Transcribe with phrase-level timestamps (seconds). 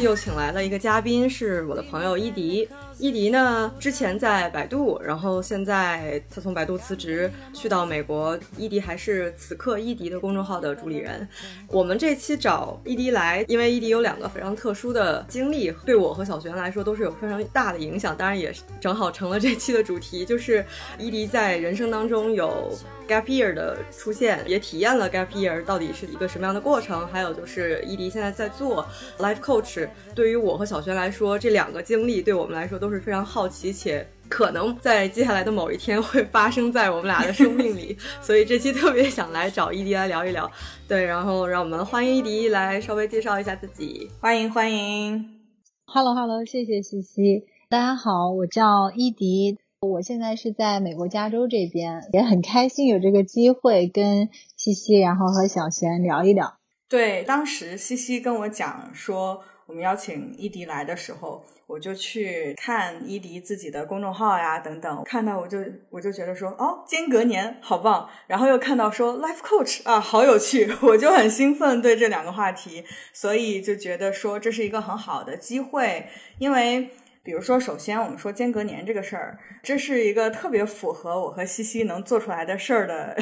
[0.00, 2.66] 又请来了一个嘉宾，是我的朋友伊迪。
[3.00, 8.38] 伊迪呢，之前在百度，然后现在他从百度辞职，去到美国。
[8.58, 11.26] 伊迪还是此刻伊迪的公众号的主理人。
[11.68, 18.14] 我们这期找伊迪来，因为伊迪有两个非常特殊的经历，对我和小璇来说都是有非常大的影响。
[18.14, 20.62] 当然，也正好成了这期的主题，就是
[20.98, 22.70] 伊迪在人生当中有。
[23.08, 27.04] Gap year 的出现，也体验了 Gap year 到底是一个什么样的过程。
[27.08, 28.86] 还有就是伊迪现在在做
[29.18, 37.96] Life Coach，对于我和小璇来说，这两个经历对我们来说都是非常好奇，且可能在接下来的某一天会发生在我们俩的生命里。
[38.20, 40.50] 所以这期特别想来找伊迪来聊一聊。
[40.88, 44.10] 对，然后让我们欢迎伊迪来稍微介绍一下自己。
[44.20, 45.40] 欢迎欢迎
[45.86, 47.44] ，Hello Hello，谢谢西西。
[47.68, 49.58] 大家好，我叫伊迪。
[49.80, 56.58] 我现在是在美国加州这边，也很开心有这个机会跟西西，然后和小璇聊一聊。
[56.86, 65.58] 对，当时西西跟我讲说我们邀请伊迪来的时候，我就去看伊迪自己的公众号呀等等，看到我就
[65.90, 76.90] 我就觉得说哦，间隔年好棒，然后又看到说 life coach 啊，好有趣， 我就很兴奋对这两个话题，所以就觉得说这是一个很好的机会，因为。
[77.22, 83.14] 比如说，首先我们说间隔年这个事儿，这是一个特别符合我和西西能做出来的事儿的，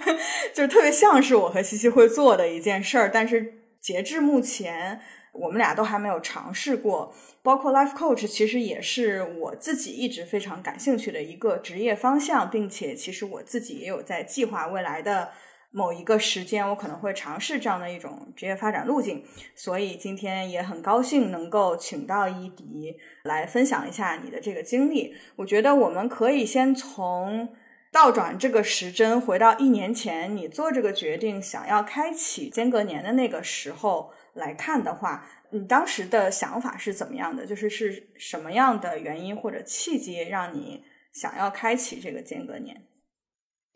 [0.52, 3.10] 就是特别像是我和西西会做的一件事儿。
[3.10, 5.00] 但是截至目前，
[5.38, 7.14] 我们俩都还没有尝试过。
[7.42, 15.30] 包括 life coach，其实也是我自己一直非常感兴趣的一个职业方向，并且其实我自己也有在计划未来的。
[15.72, 19.22] 某一个时间，我可能会尝试这样的一种职业发展路径，
[19.54, 25.14] 所以今天也很高兴能够请到伊迪来分享一下你的这个经历。
[25.34, 27.50] 我觉得我们可以先从
[27.92, 37.44] 倒转这个时针，回到一年前你做这个决定想要开启间隔年的那个时候来看的话，你当时的想法是怎么样的？
[37.46, 40.82] 就是是什么样的原因或者契机让你
[41.12, 42.82] 想要开启这个间隔年？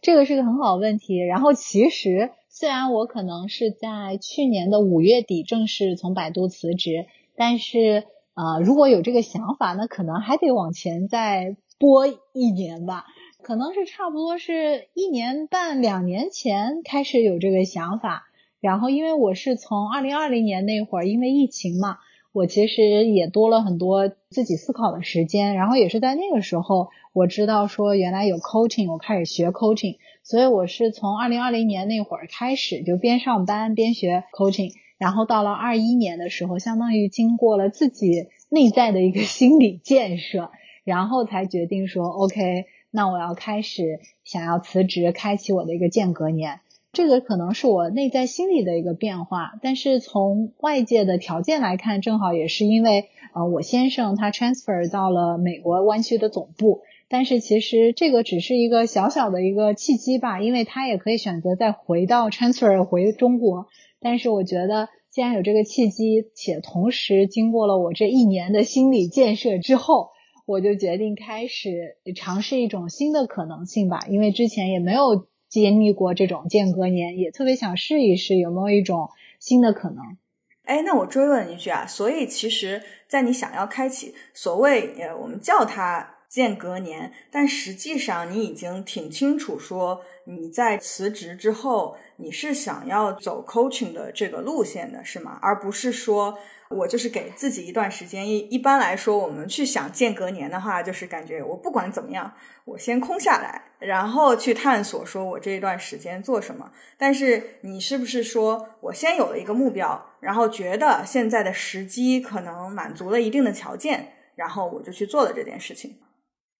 [0.02, 1.18] 这个是个很好的问题。
[1.18, 7.06] 然后其实，虽然我可能是在去年的五月底正式从百度辞职，
[7.36, 8.04] 但是
[8.34, 13.04] 呃，如果有这个想法，那可能还得往前再拨一年吧。
[13.42, 18.26] 可能是差不多是一年半、两年前开始有这个想法。
[18.60, 21.98] 然后因为我是从二零二零年那会儿，因为疫情嘛，
[22.32, 25.54] 我其实也多了很多自己思考的时间。
[25.54, 26.88] 然后也是在那个时候。
[27.12, 40.52] 我知道说原来有 coaching，我开始学 coaching，所以我是从二零二零年那会儿开始就边上班边学 coaching，然后到了二一年的时候，相当于经过了自己内在的一个心理建设，
[40.84, 46.60] 然后才决定说 OK，那我要开始想要辞职，开启我的一个间隔年。
[46.92, 56.82] 这个可能是我内在心理的一个变化，但是从外界的条件来看，正好也是因为呃我先生他 transfer 到了美国湾区的总部。
[57.08, 63.66] 但是其实这个只是一个小小的一个契机吧，因为他也可以选择再回到 transfer 回中国。
[64.00, 70.10] 但是我觉得，既然有这个契机，且同时经过了我这一年的心理建设之后，
[70.46, 74.06] 我就决定开始尝试一种新的可能性吧。
[74.08, 80.16] 因为之前也没有经历过这种间隔年，也特别想试一试有没有一种新的可能。
[80.64, 86.14] 哎，那我追问一句啊，所以其实，在你想要开启所谓呃，我们叫它。
[86.30, 95.40] 间隔年，但实际上你已经挺清楚，说你在辞职之后，你是想要走 coaching 的这个路线的，是吗？
[95.42, 96.38] 而不是说
[96.76, 98.28] 我就是给自己一段时间。
[98.28, 102.32] 一一般来说，我们去想间隔年的话，就是感觉我不管怎么样，
[102.64, 106.70] 我先空下来，然后去探索，说我这一段时间做什么。
[106.96, 115.96] 但是你是不是说我先有了一个目标，然后觉得现在的时机可能满足了一定的条件，然后我就去做了这件事情？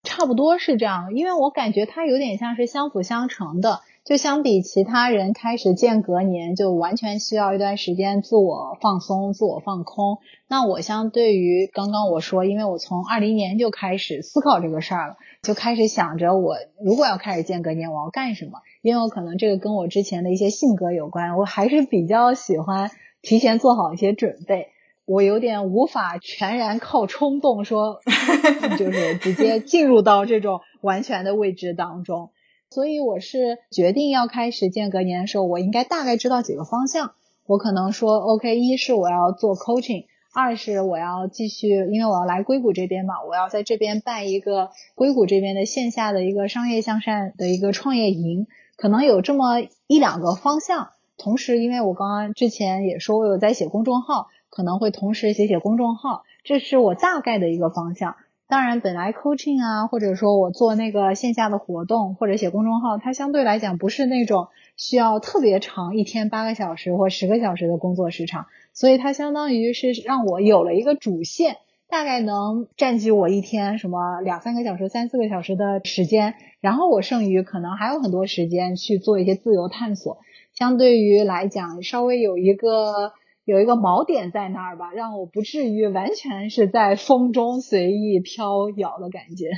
[0.03, 3.83] 差不多是这样，因为我感觉它有点像是相辅相成的。
[4.05, 10.19] 就相比其他人开始间隔年，就完全需要一段时间自我放松、自我放空。
[10.49, 18.61] 那我相对于刚刚我说，因为我从二零年就开始思考这个事儿了，就开始想着我如果要开始间隔年，我要干什么？
[18.83, 24.69] 因为我可能这个跟我之前的一些性格有关，我还是比较喜欢提前做好一些准备。
[25.05, 28.01] 我有点无法全然靠冲动说，
[28.79, 32.31] 就是直接进入到这种完全的未知当中，
[32.71, 37.13] 所以我是决定要开始间隔年的时候，我应该大概知道几个方向。
[37.47, 48.47] 我可能说，OK，一是我要做 coaching，二是我要继续，因为我要来硅谷这边嘛，我要在这边办一个硅谷这边的线下的一个商业向善的一个创业营，
[48.77, 50.91] 可能有这么一两个方向。
[51.17, 54.29] 同时，因为我刚刚之前也说我有在写公众号。
[54.53, 58.17] 可能会同时写写公众号，这是我大概的一个方向。
[58.51, 71.59] 当然，本来 coaching 啊，或者说我做那个线下的活动或者写公众号，它相对来讲不是那种需要特别长，一天八个小时或十个小时的工作时长，所以它相当于是让我有了一个主线，
[71.89, 80.19] 大概能占据我一天什么两三个小时、三四个小时的时间，然后我剩余可能还有很多时间去做一些自由探索，
[80.53, 83.13] 相对于来讲稍微有一个。
[83.51, 89.51] 有一个锚点在那儿吧，让我不至于完全是在风中随意飘摇的感觉。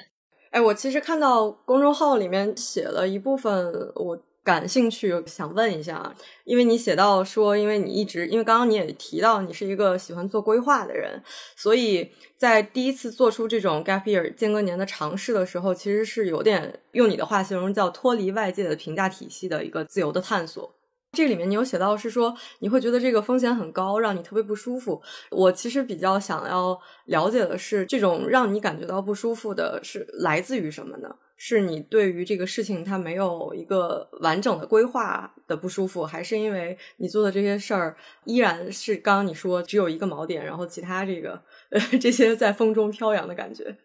[0.50, 11.22] 哎，我其实看到公众号里面写了一部分，我感兴趣，想问一下，因为你写到说，因为你一直，因为刚刚你也提到你是一个喜欢做规划的人，
[11.54, 20.74] 所以在第一次做出这种 gap year 间隔年的尝试的时候，其实是有点用你的话形容叫脱离外界的评价体系的一个自由的探索。
[21.12, 25.02] 这里面你有写到是说你会觉得这个风险很高，让你特别不舒服。
[25.30, 31.14] 我其实比较想要了解的是，这种让你感觉到不舒服的是来自于什么呢？
[31.36, 37.94] 是你对于这个事情它没有一个完整的规划的不舒服，还是因为你做的这些事儿
[38.24, 43.76] 依然是刚刚你说只有一个锚点，然后其他这个呃 这些在风中飘扬的感觉，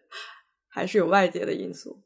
[0.68, 2.00] 还是有外界的因素？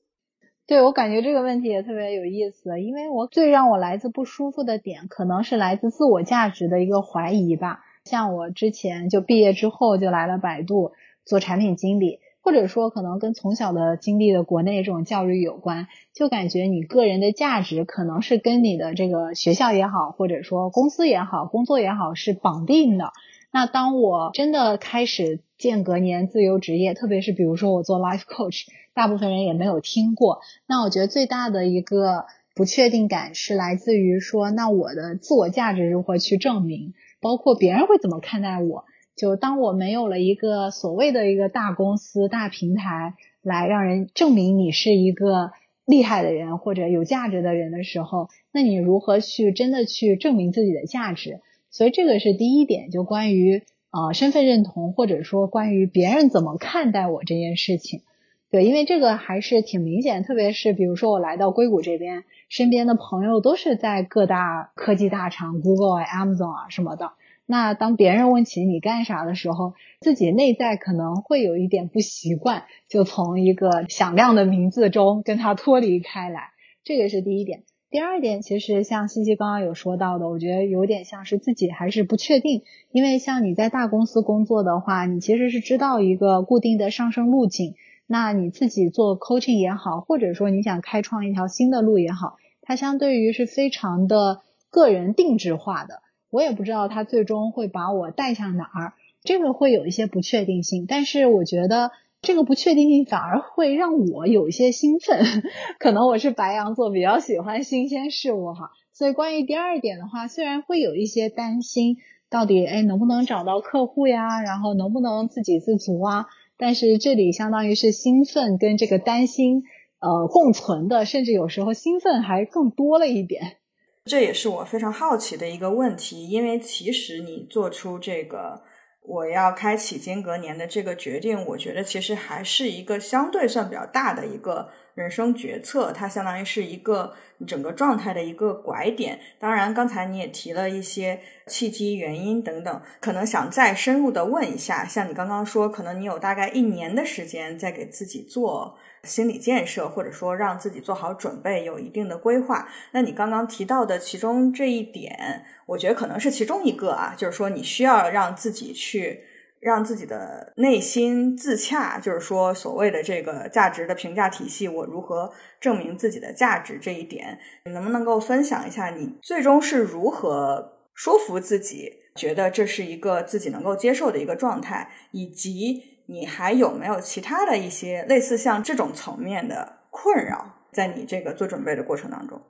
[0.73, 7.81] 对我感觉这个问题也特别有意思，因为我最让我来自不舒服的点，可能是来自自我价值的一个怀疑吧。
[8.05, 10.93] 像我之前就毕业之后就来了百度
[11.27, 23.13] 做产品经理，或者说可能跟从小的经历的国内这种教育有关，就感觉你个人的价值可能是跟你的这个学校也好，或者说公司也好，工作也好是绑定的。
[23.53, 28.65] 那当我真的开始间隔年自由职业，特别是比如说我做 life coach。
[28.95, 30.41] 大部分人也没有听过。
[30.67, 36.95] 那我觉得最大的一个不确定感是来自于说，那我的自我价值如何去证明？
[37.21, 38.85] 包括别人会怎么看待我？
[39.15, 45.53] 就当我没有了一个所谓的一个大公司、大平台来让人证明你是一个
[45.85, 51.41] 厉害的人或者有价值的人的时候，那你如何去真的去证明自己的价值？
[51.71, 58.03] 所以这个是第一点，就关于呃身份认同，或者说关于别人怎么看待我这件事情。
[58.53, 67.13] 对，因为这个还是挺明显，特别是比如说我来到硅谷这边，身边的朋友都是在各大科技大厂，Google 啊、Amazon 啊什么的。
[67.47, 76.51] 那当别人问起你干啥的时候，自己内在可能会有一点不习惯，就从一个响亮的名字中跟他脱离开来。
[76.85, 77.63] 这个是第一点。
[77.89, 87.77] 第二点，其实像西西刚刚有说到的，我觉得有点像是自己还是不确定，因为像你在大公司工作的话，你其实是知道一个固定的上升路径。
[88.13, 96.03] 那你自己做 coaching 也好，或者说你想开创一条新的路也好，它相对于是非常的个人定制化的。
[96.29, 98.93] 我也不知道它最终会把我带向哪儿，
[99.25, 100.85] 这个会有一些不确定性。
[100.87, 105.25] 但是我觉得这个不确定性反而会让我有一些兴奋，
[105.81, 108.73] 可能我是白羊座，比较喜欢新鲜事物哈。
[108.93, 111.97] 所以关于第二点的话，虽然会有一些担心，
[112.29, 116.27] 到底哎能不能找到客户呀，然后能不能自给自足啊？
[116.63, 119.65] 但是这里相当于是兴奋跟这个担心，
[119.99, 123.57] 呃，共存的，甚至有时候兴奋还更多了一点。
[124.05, 128.63] 这也是我非常好奇的一个问题，因为其实你做出这个
[129.01, 134.69] 我要开启间隔年的这个决定，我觉得其实还是一个相对算比较大的一个。
[134.95, 137.15] 人生决策，它相当于是一个
[137.47, 139.19] 整个状态的一个拐点。
[139.39, 144.85] 当然，刚才你也提了一些契机、原因等等，可能想再深入的问一下。
[144.85, 152.69] 像你刚刚说，可能你有大概一年的时间在给自己做心理建设，或者说让自己做好准备，有一定的规划。
[152.93, 159.25] 那你刚刚提到的其中这一点，我觉得可能是其中一个啊，就是说你需要让自己去。
[159.63, 168.91] 让自己的内心自洽，就是说，所谓的这个价值的评价体系，我如何证明自己的价值这一点，你能不能够分享一下？
[168.91, 182.43] 你最终是如何说服自己，觉得这是一个自己能够接受的一个状态，以及你还有没有其他的一些类似像这种层面的困扰，在你这个做准备的过程当中？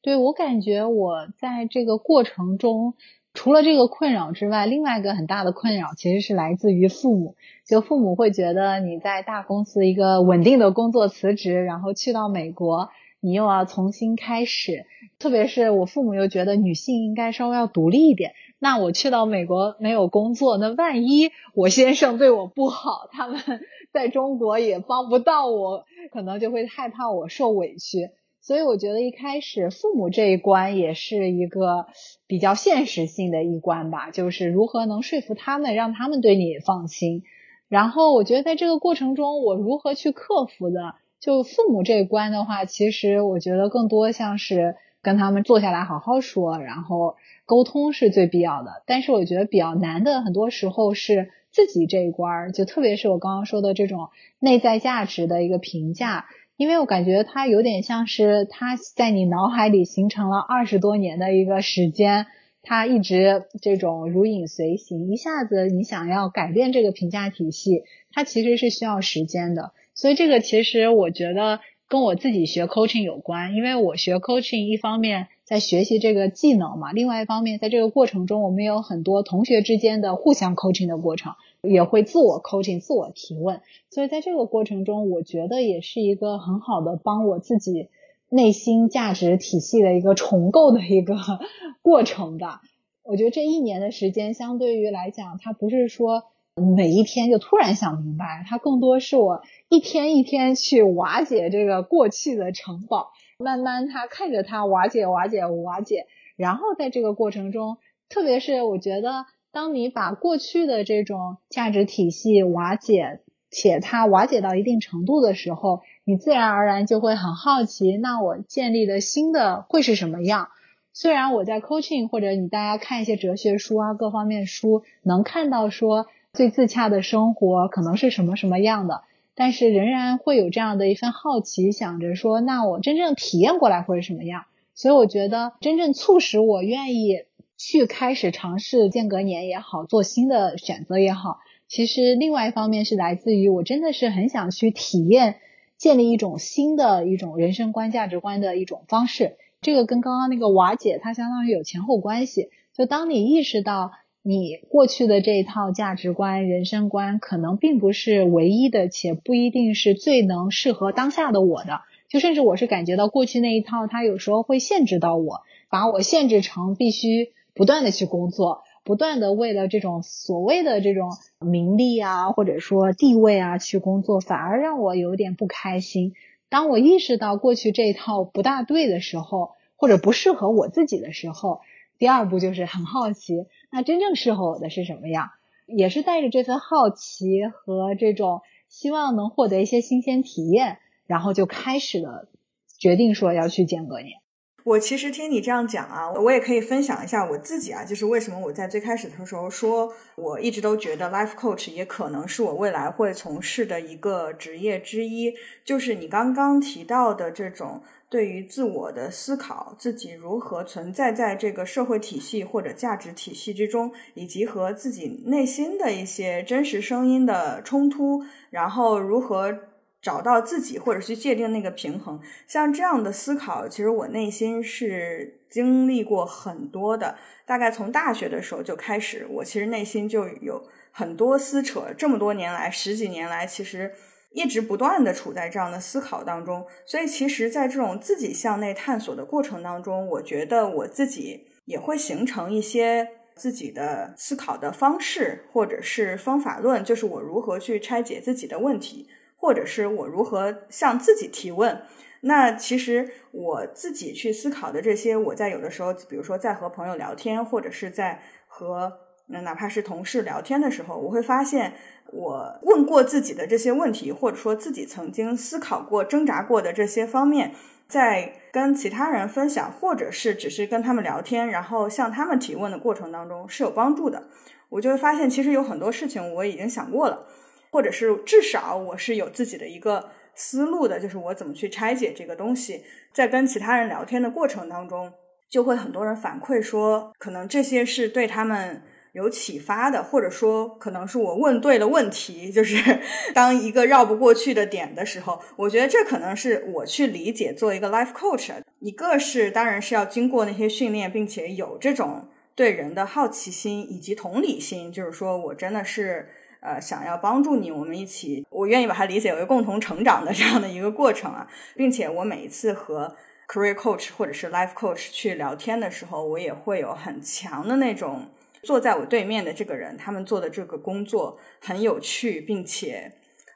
[0.00, 2.94] 对我感觉，我在这个过程中。
[3.40, 7.36] 除了这个困扰之外，另外一个很大的困扰其实是来自于父母。
[7.66, 14.84] 就父母会觉得你在大公司一个稳定的工作辞职，然后去到美国，你又要重新开始。
[15.18, 18.32] 特别是我父母又觉得女性应该稍微要独立一点。
[18.58, 23.40] 那我去到美国没有工作，那万一我先生对我不好，他们
[23.90, 28.10] 在中国也帮不到我，可能就会害怕我受委屈。
[28.42, 31.86] 所以我觉得一开始父母这一关也是一个
[32.26, 37.22] 比较现实性的一关吧，就是如何能说服他们，让他们对你放心。
[37.68, 47.16] 然后我觉得在这个过程中，我如何去克服的，就父母这一关的话，其实我觉得更多像是跟他们坐下来好好说，然后
[47.46, 48.82] 沟通是最必要的。
[48.86, 54.08] 但是我觉得比较难的，很多时候是自己这一关，就特别是我刚刚说的这种
[54.40, 56.24] 内在价值的一个评价。
[56.60, 62.26] 因为我感觉它有点像是它在你脑海里形成了二十多年的一个时间，
[62.62, 65.10] 它一直这种如影随形。
[65.10, 69.72] 一下子你想要改变这个评价体系，它其实是需要时间的。
[69.94, 81.32] 所以这个其实我觉得跟我自己学 coaching 有关，因为我学 coaching 一方面在学习这个技能嘛，另外一方面在这个过程中，我们有很多同学之间的互相 coaching 的过程。
[81.62, 87.90] 也会自我 coaching、自我提问，所以在这个过程中，我觉得也是一个很好的帮我自己
[88.30, 91.16] 内心价值体系的一个重构的一个
[91.82, 92.62] 过程吧。
[93.02, 96.24] 我觉得这一年的时间，相对于来讲，它不是说
[96.54, 107.76] 每一天就突然想明白，它更多是我一天一天去瓦解这个过去的城堡，慢慢它看着它瓦解、瓦解、瓦解，然后在这个过程中，
[108.08, 109.26] 特别是我觉得。
[109.52, 120.50] 当你把过去的这种价值体系瓦解，且它瓦解到一定程度的时候，你自然而然就会很好奇，那我建立的新的会是什么样？
[120.92, 129.02] 虽然我在 coaching 或者你大家看一些哲学书啊，各方面书能看到说最自洽的生活可能是什么什么样的，
[129.34, 134.44] 但是仍然会有这样的一份好奇，想着说，那我真正体验过来会是什么样？
[134.76, 137.24] 所以我觉得真正促使我愿意。
[137.62, 145.36] 去开始尝试间隔年也好，做新的选择也好，其实另外一方面是来自于我真的是很想去体验
[145.76, 149.36] 建立一种新的一种人生观、价值观的一种方式。
[149.60, 152.48] 这个跟刚刚那个瓦解，它相当于有前后关系。
[152.74, 153.90] 就当你意识到
[154.22, 167.34] 你过去的这一套价值观、人生观可能并不是唯一的，且不一定是最能适合当下的我的，就甚至我是感觉到过去那一套，它有时候会限制到我，把我限制成必须。
[167.54, 176.14] 不断的去工作，不断的为了这种所谓的这种名利啊，或者说地位啊去工作，反而让我有点不开心。
[176.48, 181.60] 当我意识到过去这一套不大对的时候，或者不适合我自己的时候，
[181.98, 185.30] 第二步就是很好奇，那真正适合我的是什么样？
[185.66, 192.28] 也是带着这份好奇和这种希望能获得一些新鲜体验，然后就开始了
[192.76, 194.18] 决定说要去间隔年。
[194.62, 205.34] 我其实听你这样讲啊，我也可以分享一下我自己啊，就是为什么我在最开始的时候说，我一直都觉得 life coach 也可能是我未来会从事的一个职业之一。
[205.64, 219.69] 就是你刚刚提到的这种对于自我的思考，自己如何存在在这个社会体系或者价值体系之中，以及和自己内心的一些真实声音的冲突，然后如何。
[220.02, 227.16] 找到自己，或者去界定那个平衡，像这样的思考，其实我内心是经历过很多的。
[227.44, 231.92] 大概从大学的时候就开始，我其实内心就有很多撕扯。
[231.98, 233.92] 这么多年来，十几年来，其实
[234.32, 236.64] 一直不断的处在这样的思考当中。
[236.86, 249.06] 所以，其实，在这种自己向内探索的过程当中，我觉得我自己也会形成一些自己的思考的方式，或者是方法论，就是我如何去拆解自己的问题。
[249.40, 251.82] 或者是我如何向自己提问？
[252.20, 258.92] 那其实我自己去思考的这些，我在有的时候，比如说在和朋友聊天，或者是在和
[259.28, 261.72] 哪怕是同事聊天的时候，我会发现
[262.12, 267.54] 我问过自己的这些问题，或者说自己曾经思考过、挣扎过的这些方面，
[267.88, 274.24] 在跟其他人分享，或者是只是跟他们聊天，然后向他们提问的过程当中是有帮助的。
[274.68, 277.26] 我就会发现，其实有很多事情我已经想过了。
[277.72, 282.82] 或者是至少我是有自己的一个思路的，就是我怎么去拆解这个东西。
[283.12, 285.12] 在跟其他人聊天的过程当中，
[285.48, 292.50] 就会很多人反馈说，可能这些是对他们有启发的，或者说可能是我问对了问题。
[292.50, 293.00] 就是
[293.34, 298.52] 当一个绕不过去的点的时候，我觉得这可能是我去理解做一个 life coach。
[298.78, 306.28] 一个是当然是要经过那些训练，并且有这种对人的好奇心以及同理心，就是说我真的是。
[306.60, 313.16] 呃，想要帮助你，我们一起，我愿意把它理解为共同成长的这样的一个过程啊，并且我每一次和
[313.48, 318.28] career coach 或者是 life coach 去聊天的时候，我也会有很强的那种
[318.62, 323.10] 坐在我对面的这个人，他们做的这个工作很有趣，并且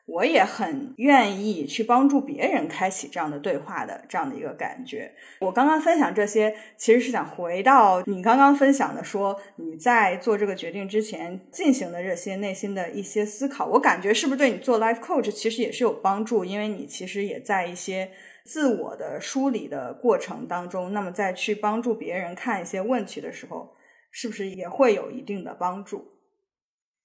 [0.07, 5.11] 我也很愿意去帮助别人开启这样的对话的这样的一个感觉。
[5.41, 13.67] 我刚刚分享这些，其实是想回到你刚刚分享的，说你在做这个决定之前进行的这些内心的一些思考。
[13.67, 18.11] 我感觉是不是对你做 life coach 其实也是有帮助，因为你其实也在一些
[18.45, 23.75] 自我的梳理的过程当中，那么在去帮助别人看一些问题的时候，
[24.11, 26.14] 是不是也会有一定的帮助？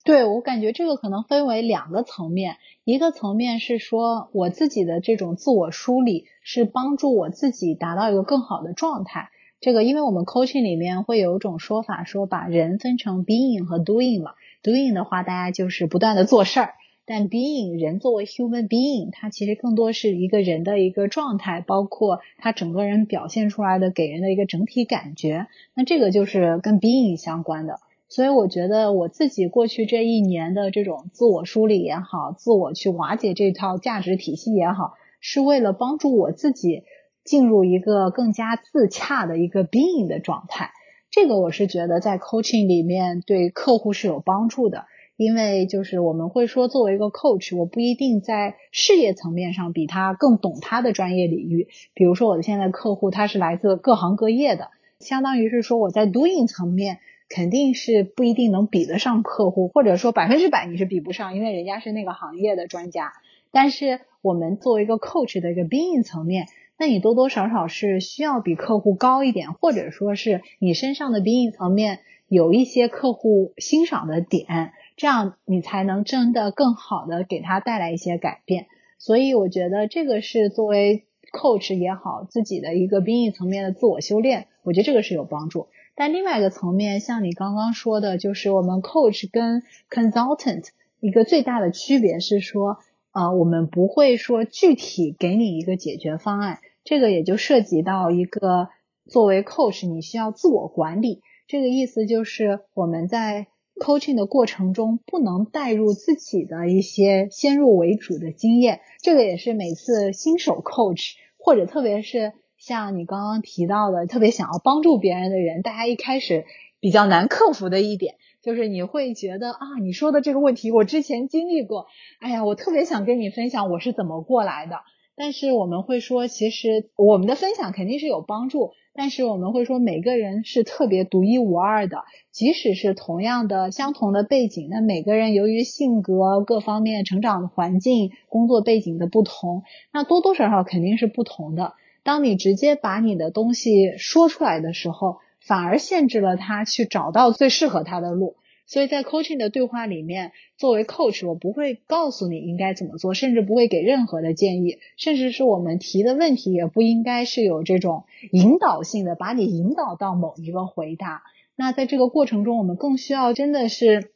[0.05, 9.29] 对我感觉这个可能分为两个层面，一个层面是说我自己的这种自我梳理是帮助我自己达到一个更好的状态。
[9.59, 14.31] 这个因为我们 coaching 里面会有一种说法，说把人分成 being 和 doing 嘛。
[14.63, 16.73] doing 的话，大家就是不断的做事儿，
[17.05, 25.47] 但 being 人作为 human being，它其实更多是一个人的一个状态，包括他整个人表现出来的给人的一个整体感觉。
[25.75, 27.79] 那这个就是跟 being 相关的。
[28.09, 36.85] 所以我觉得我自己过去这一年的这种自我梳理也好，自我去瓦解这套价值体系也好，是为了帮助我自己
[37.23, 40.71] 进入一个更加自洽的一个 being 的状态。
[41.11, 44.85] 这个我是觉得在 coaching 里面对客户是有帮助的，
[45.15, 51.67] 因为就是我们会说，作为一个 coach，我不一定在事业层面上比他更懂他的专业领域。
[51.93, 56.97] 比如说我的现在客户他是来自各行各业的，相当于是说我在 doing 层面。
[57.29, 63.13] 肯定是不一定能比得上客户，或者说百分之百你是比不上，因为人家是那个行业的专家。
[63.51, 78.67] 但是我们作为一个 coach 的一个 being 层面，那你多多少少是需要比客户高一点，或者说是你身上的 being 层面有一些客户欣赏的点，这样你才能真的更好的给他带来一些改变。
[78.97, 85.67] 所以我觉得这个是作为 coach 也好，自己的一个 being 层面的自我修炼，我觉得这个是有帮助。
[85.99, 90.69] 但另外一个层面，像你刚刚说的，就是我们 coach 跟 consultant
[91.01, 92.77] 一个最大的区别是说，
[93.11, 98.69] 呃，我们不会说具体给你一个解决方案，这个也就涉及到一个
[99.09, 101.21] 作为 coach 你需要自我管理。
[101.47, 112.31] 这个意思就是我们在 coaching 的过程中不能带入自己的一些先入为主的经验，这个也是每次新手 coach 或者特别是。
[112.59, 116.45] 像你刚刚提到的，特别想要帮助别人的人，大家一开始
[116.79, 121.87] 比较难克服的一点，就是你会觉得啊，你说的这个问题我之前经历过，
[122.19, 124.75] 哎呀，我特别想跟你分享我是怎么过来的。
[125.15, 141.73] 但是我们会说，其实我们的分享肯定是有帮助，但是我们会说，每个人是特别独一无二的，即使是同样的相同的背景，那每个人由于性格各方面、成长环境、工作背景的不同，那多多少少肯定是不同的。
[142.09, 148.37] 当你直接把你的东西说出来的时候，反而限制了他去找到最适合他的路。
[148.65, 161.21] 所以在 coaching 的对话里面，作为 coach，我不会告诉你应该怎么做，甚至不会给任何的建议，甚至是我们提的问题也不应该是有这种引导性的，把你引导到某一个回答。
[161.55, 164.13] 那在这个过程中，我们更需要真的是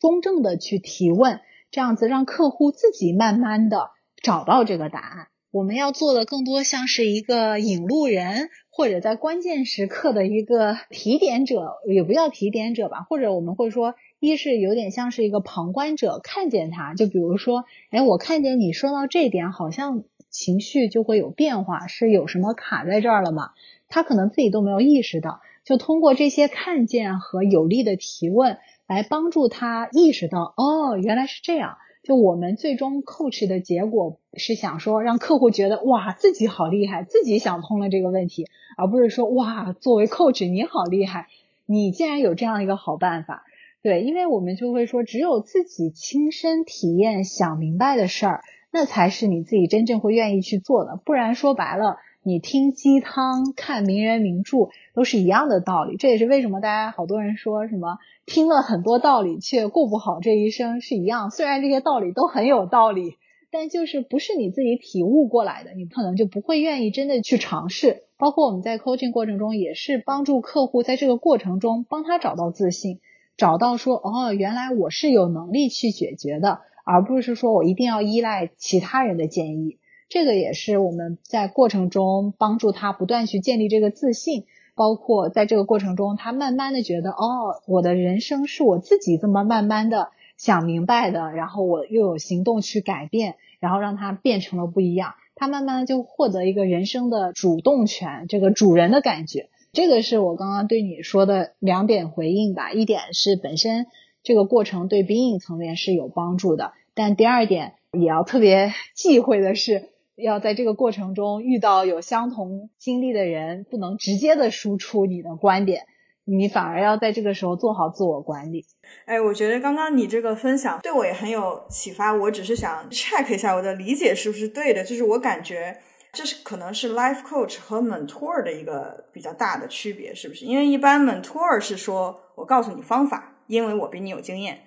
[0.00, 1.38] 公正的去提问，
[1.70, 5.28] 这样子让客户自己慢慢的找到这个答案。
[5.52, 23.50] 我们要做的更多像是一个引路人，或者在关键时刻的一个提点者，也不叫提点者吧，或者我们会说，一是有点像是一个旁观者，看见他，就比如说，哎，我看见你说到这点，好像情绪就会有变化，是有什么卡在这儿了吗？
[23.90, 31.76] 他可能自己都没有意识到，就通过这些看见和有力的提问，来帮助他意识到，哦，原来是这样。
[32.02, 41.28] 就我们最终 coach 的结果是想说，让客户觉得哇，自己好厉害，自己想通了这个问题，而不是说哇，作为 coach 你好厉害，
[41.64, 43.44] 你竟然有这样一个好办法。
[43.82, 48.40] 对，因为我们就会说，只有自己亲身体验、想明白的事儿，
[48.72, 51.00] 那才是你自己真正会愿意去做的。
[51.04, 51.98] 不然说白了。
[52.24, 61.32] 你听鸡汤、看名人名著都是一样的道理，这也是为什么大家好多人说什么听了很多道理却过不好这一生是一样。
[61.32, 63.16] 虽然这些道理都很有道理，
[63.50, 68.04] 但就是不是你自己体悟过来的，你可能就不会愿意真的去尝试。
[68.18, 73.00] 包括我们在 coaching 过程中，也是帮助客户在这个过程中帮他找到自信，
[73.36, 79.78] 找到说哦，原来我是有能力去解决的，而不是说我一定要依赖其他人的建议。
[80.12, 84.44] 这个也是我们在过程中帮助他不断去建立这个自信，
[84.74, 99.48] 包括在这个过程中，他慢慢的觉得，哦，我的人生是我自己这么慢慢的想明白的，然后我又有行动去改变，然后让他变成了不一样，他慢慢就获得一个人生的主动权，这个主人的感觉。
[99.72, 103.86] 这个是我刚刚对你说的两点回应吧，一点是本身
[104.22, 106.74] 这个过程对 being 层面是有帮助的。
[106.92, 109.88] 但第二点也要特别 忌讳的是，
[110.22, 115.86] 要在这个过程中遇到有相同经历的人，不能直接的输出你的观点，
[116.24, 118.64] 你反而要在这个时候做好自我管理。
[119.06, 122.14] 哎，我觉得刚刚你这个分享对我也很有启发。
[122.14, 125.76] 我只是想 check 一下我的理解是不是对的，就是我感觉
[126.12, 130.44] 这是可能是 life coach 和 mentor 的一个比较大的区别，是不是？
[130.44, 134.60] 因为一般 mentor 是说我告诉你方法，因为我比你有经验，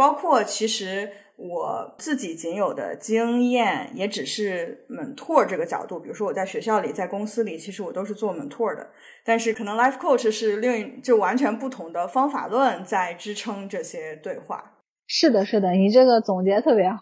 [0.00, 1.10] 包括其实。
[1.42, 8.86] 我自己仅有的经验也只是 mentor 这个角度，比如说我在学校里，在公司里，其实我都是做 mentor 的。
[9.24, 14.72] 但是可能 life coach 是另就完全不同的方法论在支撑这些对话。
[15.06, 17.00] 是的，是的，你这个总结特别好。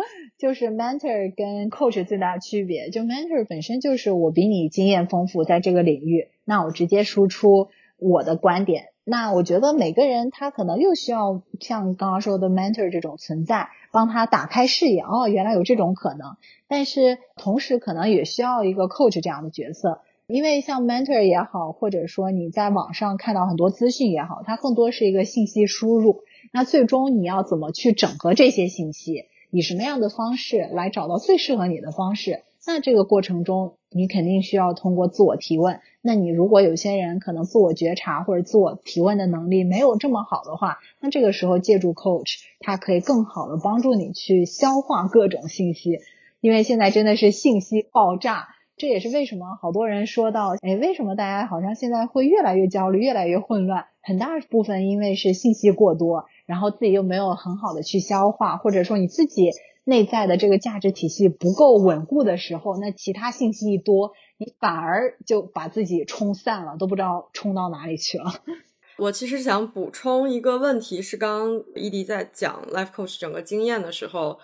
[0.40, 8.93] 就是 mentor 跟 coach 最大区别，就 mentor 本身就是我比你经验丰富，在这个领域，那我直接输出我的观点。
[9.06, 15.02] 那我觉得每个人他可能又需要像刚刚说的 mentor 这种存在，帮他打开视野。
[15.02, 16.36] 哦，原来有这种可能。
[16.68, 26.22] 但是同时可能也需要一个 coach 这样的角色，因为像 mentor 也好，或者说你在网上看到很多资讯也好，它更多是一个信息输入。
[26.50, 32.42] 那最终你要怎么去整合这些信息，以什么样的方式来找到最适合你的方式？
[32.66, 35.80] 那这个过程中，你肯定需要通过自我提问。
[36.02, 46.00] 那你如果有些人可能自我觉察或者自我提问的能力没有这么好的话，那这个时候借助 coach，他可以更好的帮助你去消化各种信息。
[46.40, 53.86] 因为现在真的是信息爆炸，这也是为什么好多人说到，哎，为什么大家好像现在会越来越焦虑、越来越混乱？
[54.02, 59.52] 很大部分因为是信息过多，然后自己又没有很好的去消化，或者说你自己。
[59.84, 68.32] 内在的这个价值体系不够稳固的时候，那其他信息一多，你反而就把自己冲散了，都不知道冲到哪里去了。
[68.96, 74.38] 我其实想补充一个问题，是刚刚伊迪在讲 life coach 整个经验的时候，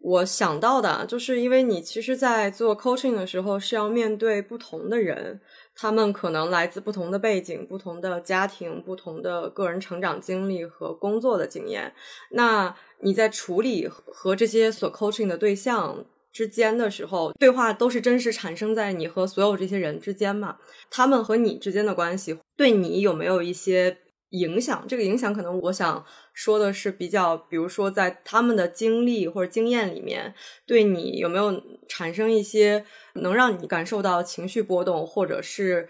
[0.00, 5.40] 我想到的，就是因为你其实，在做 coaching 的时候是要面对不同的人。
[5.74, 11.94] 他们可能来自不同的背景、不同的家庭、不同的个人成长经历和工作的经验。
[12.30, 20.56] 那你在处理和这些所 coaching 的对象之间的时候，对话都是真实产生在你和所有这些人之间嘛？
[20.90, 23.98] 他们和你之间的关系对你有没有一些？
[24.32, 30.34] 影响这个影响，可能我想说的是比较，比如说在他们的经历或者经验里面，
[30.64, 32.86] 对你有没有产生一些
[33.16, 35.86] 能让你感受到情绪波动，或者是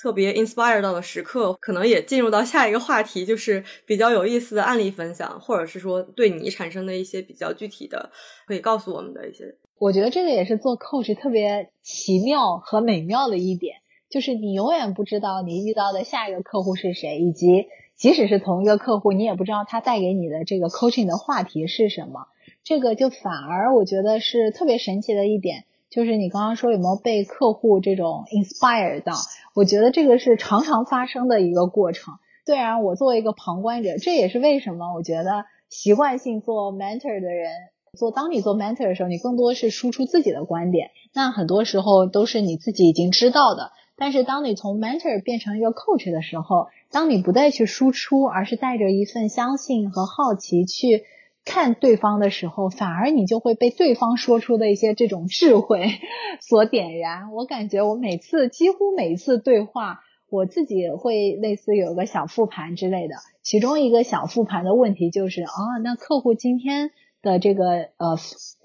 [0.00, 1.52] 特别 inspire 到的时刻？
[1.60, 8.10] 可能也进入到下一个话题，就是比较有意思的案例分享，或者是说对你产生的一些比较具体的，
[8.46, 9.54] 可以告诉我们的一些。
[9.78, 13.76] 我觉得这个也是做 coach 特别奇妙和美妙的一点。
[14.08, 22.26] 就是你永远不知道你遇到的下一个客户是谁，以及即使是同一个客户，你也不知道他带给你的这个 coaching 的话题是什么。
[22.64, 29.14] 这个就反而我觉得是特别神奇的一点，就是你刚刚说有没有被客户这种 inspire 到？
[29.54, 32.14] 我觉得这个是常常发生的一个过程。
[32.46, 37.50] 虽然我作为一个旁观者，这也是为什么我觉得习惯性做 mentor 的人，
[37.98, 43.72] 做当你做 mentor 的时候，你更多是输出自己的观点，那很多时候都是你自己已经知道的。
[43.96, 51.04] 但是当你从 mentor 变成一个 coach 的时候，当你不再去输出，而是带着一份相信和好奇去
[51.44, 55.86] 看对方的时候，反而你就会被对方说出的一些这种智慧
[56.40, 57.32] 所点燃。
[57.32, 63.16] 我感觉我每次几乎每一次对话，我自己会类似有个小复盘之类的。
[63.42, 65.50] 其中一个小复盘的问题就是，啊，
[65.82, 66.90] 那客户今天
[67.22, 68.16] 的这个呃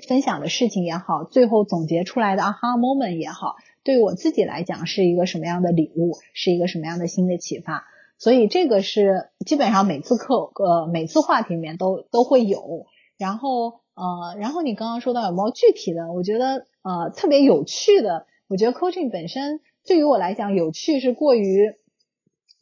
[0.08, 3.56] 分享的事情也好，最后总结出来的 aha moment 也好。
[3.84, 7.86] 对我自己来讲是一个什么样的礼物，是一个什么样的新的启发，
[8.18, 12.86] 所以这个是基本上每次课呃每次话题里面都都会有。
[13.18, 16.12] 然后呃然后你刚刚说到有没有具体的？
[16.14, 21.76] 我觉得呃特别有趣的，我觉得 coaching 本身对于我来讲有趣是过于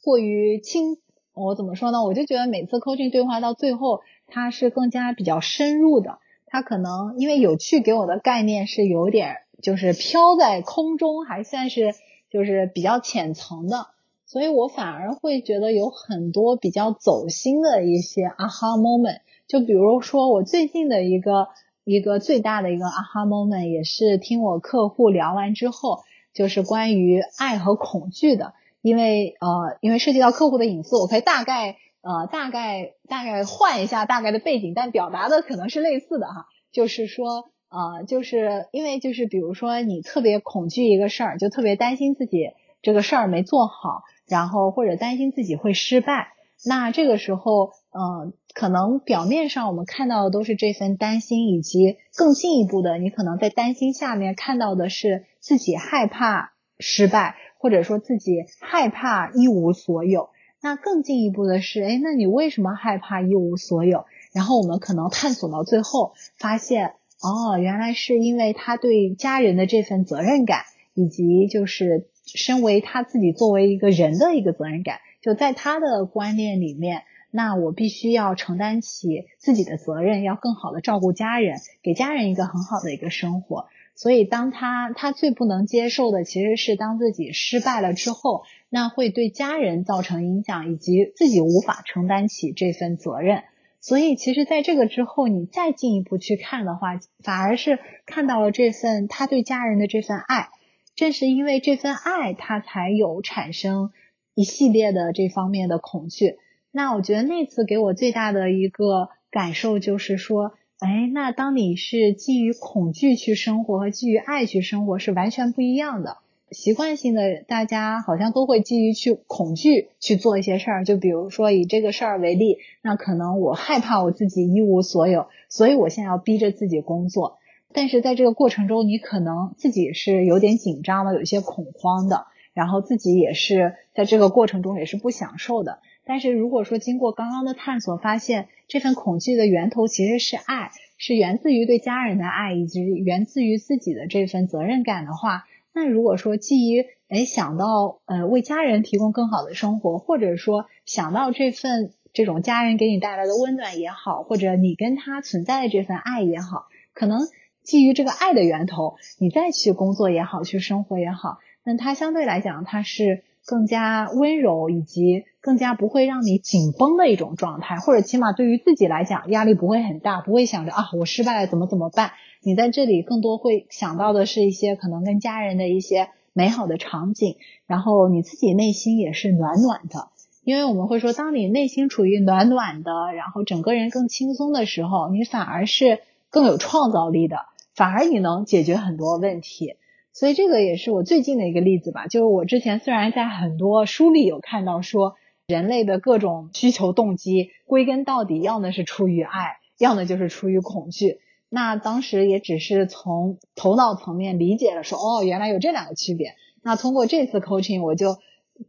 [0.03, 0.97] 过于轻，
[1.33, 2.03] 我怎么说呢？
[2.03, 6.19] 我就觉得每次 coaching 对话到最后，它是更加比较深入的。
[6.45, 9.37] 它可能因为有趣给我的概念是有点。
[9.61, 11.93] 就是飘在空中，还算是
[12.29, 13.87] 就是比较浅层的，
[14.33, 19.19] 所以我反而会觉得有很多比较走心的一些 aha moment。
[19.47, 21.49] 就比如说我最近的一个
[21.83, 25.99] 一个最大的一个 aha moment，也是听我客户聊完之后，
[26.33, 28.55] 就是关于爱和恐惧的。
[28.81, 37.51] 因为呃，因为涉及到客户的隐私，我可以大概呃大概大概换一下大概的背景，但表达的可能是类似的哈，就是说。
[37.69, 42.51] 呃，就是因为就是比如说你特别恐惧一个事儿，就特别担心自己
[42.83, 46.29] 这个事儿没做好，然后或者担心自己会失败，
[46.65, 60.29] 那这个时候嗯，可能表面上我们看到的都是这份担心，以及更进一步的，你可能在担心下面看到的是自己害怕失败，或者说自己害怕一无所有。
[60.63, 64.05] 那更进一步的是，哎，那你为什么害怕一无所有？
[64.33, 70.63] 然后我们可能探索到最后，发现，哦，原来是因为他对家人的这份责任感，
[70.95, 77.03] 以及就是身为他自己作为一个人的一个责任感，就在他的观念里面。
[77.35, 83.65] 那我必须要承担起自己的责任，要更好的照顾家人，给家人一个很好的一个生活。
[83.95, 93.41] 所以，当他他最不能接受的，其实是当自己失败了之后，那会对家人造成影响，以及自己无法承担起这份责任。
[93.79, 100.49] 所以，其实在这个之后，你再进一步去看的话，反而是看到了这份他对家人的这份爱。
[100.95, 103.91] 正是因为这份爱，他才有产生
[104.35, 106.37] 一系列的这方面的恐惧。
[106.71, 116.17] 那我觉得那次给我最大的一个感受就是说，哎，那当你是基于恐惧去生活和基于爱去生活是完全不一样的。
[116.51, 120.85] 习惯性的，大家好像都会基于去恐惧去做一些事儿。
[120.85, 127.39] 就比如说以这个事儿为例，那可能我害怕我自己一无所有，所以我现在要逼着自己工作。
[127.73, 135.79] 但是在这个过程中，你可能自己是有点紧张的，有一些恐慌的，然后自己也是在这个过程中也是不享受的。
[136.05, 157.21] 但是如果说经过刚刚的探索，发现这份恐惧的源头其实是爱，是源自于对家人的爱，以及源自于自己的这份责任感的话，那如果说基于哎想到呃为家人提供更好的生活，或者说想到这份这种家人给你带来的温暖也好，或者你跟他存在的这份爱也好，可能
[157.63, 163.23] 基于这个爱的源头，你再去工作也好，去生活也好，那它相对来讲它是。
[163.45, 172.13] 更加温柔，以及更加不会让你紧绷的一种状态，或者起码对于自己来讲，压力不会很大，不会想着啊，我失败了怎么怎么办？
[172.41, 177.35] 你在这里更多会想到的是一些可能跟家人的一些美好的场景，
[177.67, 180.07] 然后你自己内心也是暖暖的，
[180.45, 185.99] 因为我们会说，当你内心处于暖暖的，然后整个人更轻松的时候，你反而是
[186.29, 187.39] 更有创造力的，
[187.75, 189.75] 反而你能解决很多问题。
[190.11, 195.15] 所以这个也是我最近的一个例子吧，就是我之前虽然在很多书里有看到说，
[195.47, 201.17] 人类的各种需求动机归根到底要么是出于爱，要么就是出于恐惧。
[201.49, 206.35] 那当时也只是从头脑层面理解了说，哦，原来有这两个区别。
[206.61, 208.17] 那通过这次 coaching，我就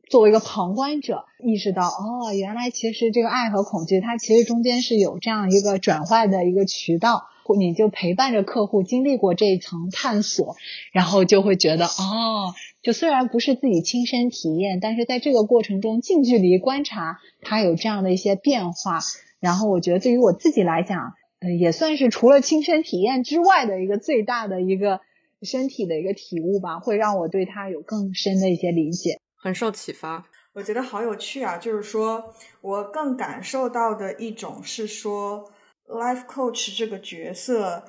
[0.09, 7.27] 作为一个旁观者，意识到，哦，原来其实这个爱和恐惧，它其实中间是有这样一个转换的一个渠道。
[7.55, 10.57] 你就陪伴着客户经历过这一层探索，
[10.93, 19.01] 然后就会觉得哦，就虽然不是自己亲身体验，但是在这个过程中近距离观察他有这样的一些变化，
[19.41, 25.01] 然后我觉得对于我自己来讲，呃，也算是除了亲身体验之外的一个最大的一个
[25.43, 30.27] 身体的一个体悟吧，会让我对他有更深的一些理解，很受启发。
[30.55, 35.51] 我觉得好有趣啊，就是说我更感受到的一种是说。
[35.87, 37.85] Life coach 这个角色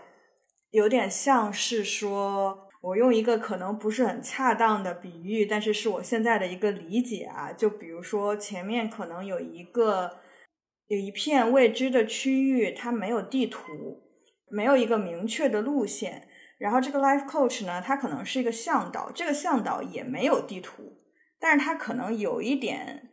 [0.72, 7.54] 有点像是说，我用一个可能不是很恰当的比喻，但是是我现在的一个理解啊。
[7.54, 10.20] 就比如说，前面可能有一个
[10.88, 14.04] 有一片未知的区域，它没有地图，
[14.50, 16.28] 没有一个明确的路线。
[16.58, 20.98] 然后这个 Life coach 呢，它可能是一个向导，这个向导也没有地图，
[21.40, 23.10] 但是它可能有一点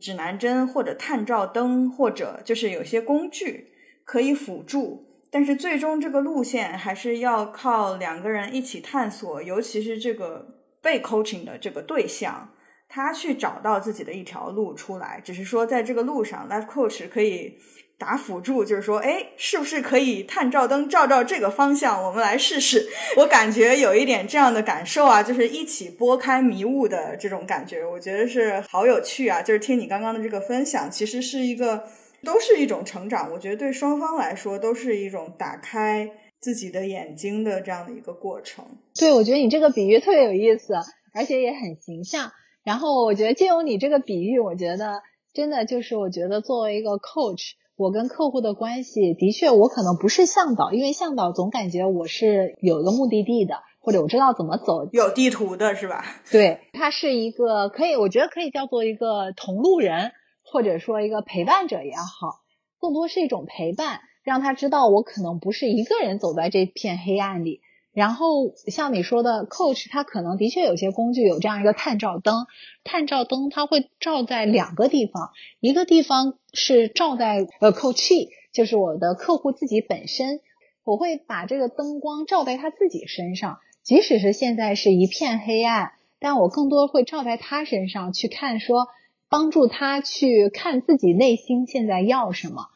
[0.00, 3.73] 指南针或者探照灯，或者就是有些工具。
[4.04, 10.46] 可以辅助，但是最终这个路线还是要靠两个人一起探索，尤其是这个
[10.82, 12.50] 被 coaching 的这个对象，
[12.88, 15.20] 他去找到自己的一条路出来。
[15.24, 17.56] 只是说在这个路上，life coach 可以
[17.98, 22.00] 打辅助，就是说，哎，是不是可以探照灯照照这个方向？
[22.04, 22.86] 我们来试试。
[23.16, 29.40] 我感觉有一点这样的感受啊，就是一起拨开迷雾的这种感觉，我觉得是好有趣啊。
[29.40, 31.84] 就是听你刚刚的这个分享，其实是一个。
[32.24, 36.10] 都是一种成长，我觉得对双方来说都是一种打开
[36.40, 38.64] 自己的眼睛的这样的一个过程。
[38.98, 40.74] 对，我觉得你这个比喻特别有意思，
[41.14, 42.32] 而且也很形象。
[42.64, 56.04] 然后我觉得借用你这个比喻，我觉得真的就是我觉得作为一个 coach，我跟客户的关系的确我可能不是向导，因为向导总感觉我是有一个目的地的，或者我知道怎么走，有地图的是吧？
[56.30, 60.12] 对，他是一个可以，我觉得可以叫做一个同路人。
[60.54, 62.38] 或者说一个陪伴者也好，
[62.78, 67.60] 更多是一种陪伴，让他知道我可能不是一个人走在这片黑暗里，
[67.92, 72.46] 然后像你说的，coach 他可能的确有些工具有这样一个探照灯，
[72.84, 80.38] 探照灯它会照在两个地方，一个地方是照在呃 coach，就是我的客户自己本身，
[80.84, 85.90] 我会把这个灯光照在他自己身上，即使是现在是一片黑暗，
[86.20, 88.86] 但我更多会照在他身上去看，说
[89.34, 92.66] 帮助他去看自己内心现在要什么。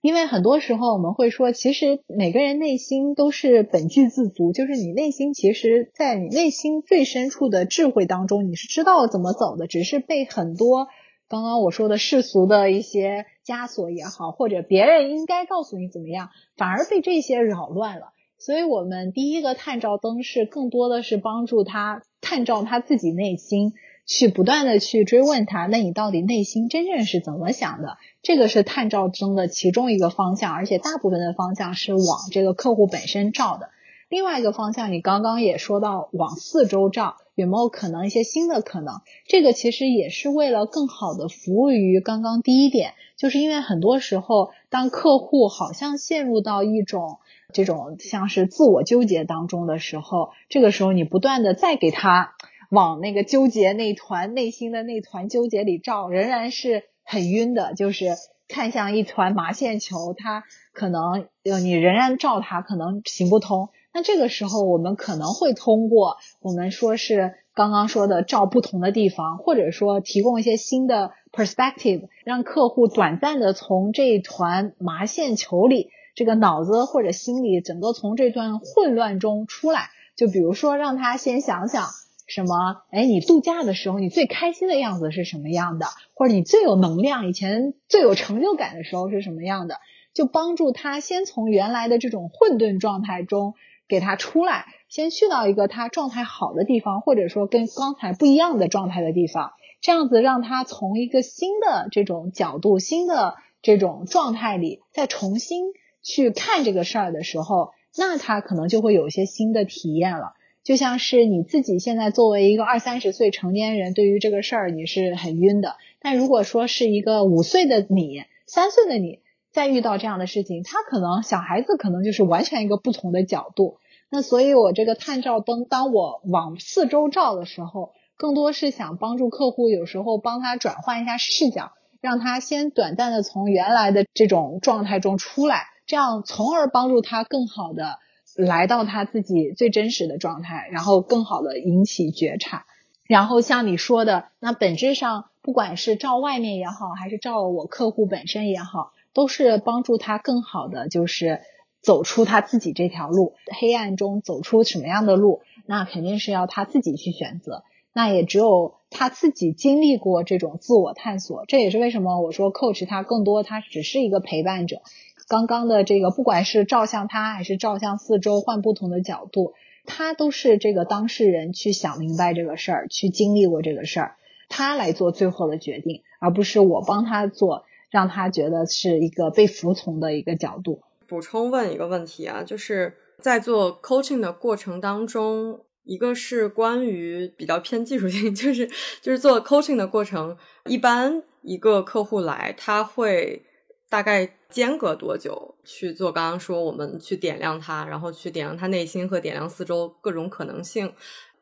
[0.00, 10.88] 因为很多时候我们会说，其实每个人内心都是本具自足，就是你内心其实，在你内心最深处的智慧当中，你是知道怎么走的，只是被很多
[11.28, 18.08] 刚刚我说的世俗的一些枷锁也好，或者别人应该告诉你怎么样，反而被这些扰乱了。
[18.38, 23.74] 所以，我们第一个探照灯是更多的是帮助他探照他自己内心。
[24.08, 27.98] 去不断的去追问他，那你到底内心真正是怎么想的？
[28.22, 33.68] 这个是探照灯的其中一个方向，而且大部分的方向是往这个客户本身照的。
[34.08, 39.02] 另外一个方向，你刚刚也说到往四周照，有没有可能一些新的可能？
[39.26, 47.18] 这个其实也是为了更好的服务于刚刚第一点，就是因为很多时候，当客户好像陷入到一种
[47.52, 52.32] 这种像是自我纠结当中的时候，这个时候你不断的再给他。
[52.70, 58.10] 往那个纠结那团内心的那团纠结里照，仍然是很晕的，就是
[58.46, 63.70] 看向一团麻线球，它可能呃你仍然照它，可能行不通。
[63.94, 79.88] 那这个时候，我们可能会通过我们说是刚刚说的照不同的地方，或者说提供一些新的 perspective，让客户短暂的从这一团麻线球里，这个脑子或者心里整个从这段混乱中出来。
[80.16, 81.86] 就比如说，让他先想想。
[82.28, 82.82] 什么？
[82.90, 85.86] 哎，你度假的时候，你最开心的样子是什么样的？
[86.14, 89.76] 或者你最有能量、以前最有成就感的时候是什么样的？
[90.14, 93.54] 就帮助他先从原来的这种混沌状态中
[93.88, 105.66] 给他出来，先去到一个他状态好的地方，或者说跟刚才不一样的状态的地方，这样子让他从一个新的这种角度、新的这种状态里再重新
[106.02, 110.34] 去看这个事儿的时候，那他可能就会有一些新的体验了。
[110.68, 115.76] 就像是你自己现在作为一个二三十岁成年人，对于这个事儿你是很晕的。
[115.98, 123.78] 但如果说是一个五岁的你、三岁的你，再遇到这样的事情，他可能小孩子可能就是完全一个不同的角度。
[124.10, 137.98] 那所以，我这个探照灯，当我往四周照的时候，更多是想帮助客户，有时候帮他转换一下视角，让他先短暂的从原来的这种状态中出来，这样从而帮助他更好的。
[138.38, 142.66] 来到他自己最真实的状态，然后更好的引起觉察。
[143.04, 151.40] 然后像你说的，那本质上不管是照外面也好，还是照我客户本身也好，都是帮助他更好的就是
[151.82, 153.34] 走出他自己这条路。
[153.60, 157.64] 黑暗中走出什么样的路，那肯定是要他自己去选择。
[157.92, 161.44] 那也只有他自己经历过这种自我探索。
[161.48, 164.82] 这也是为什么我说 coach 他更多他只是一个陪伴者。
[165.28, 169.52] 刚刚的这个，不管是照向他，还是照向四周，换不同的角度，
[169.84, 174.16] 他都是这个当事人去想明白这个事儿，去经历过这个事儿，
[174.48, 180.80] 他来做最后的决定，而不是我帮他做，让他觉得是一个被服从的一个角度。
[181.06, 188.66] 补充问一个问题啊，就是在做 coaching 的过程当中，一个是关于比较偏技术性， 就是
[189.02, 193.42] 就是做 coaching 的过程，一般一个客户来，他会。
[193.90, 196.10] 大概间隔多久去做？
[196.10, 200.92] 刚刚说我们去点亮它，然后去点亮他内心和点亮四周各种可能性。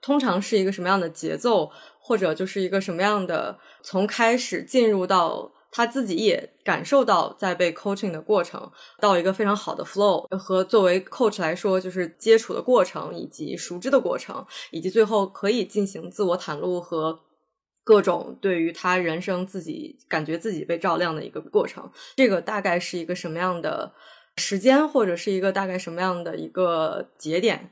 [0.03, 17.21] 通常是一个什么样的节奏，或者就是一个什么样的从开始进入到他自己也感受到在被 coaching 的过程，到一个非常好的 flow 和作为 coach 来说，就是接触的过程以及熟知的过程，以及最后可以进行自我袒露和。
[17.87, 23.93] 各种对于他人生自己感觉自己被照亮的一个过程，这个大概是一个什么样的
[24.37, 27.71] 时间，或者是一个大概什么样的一个节点？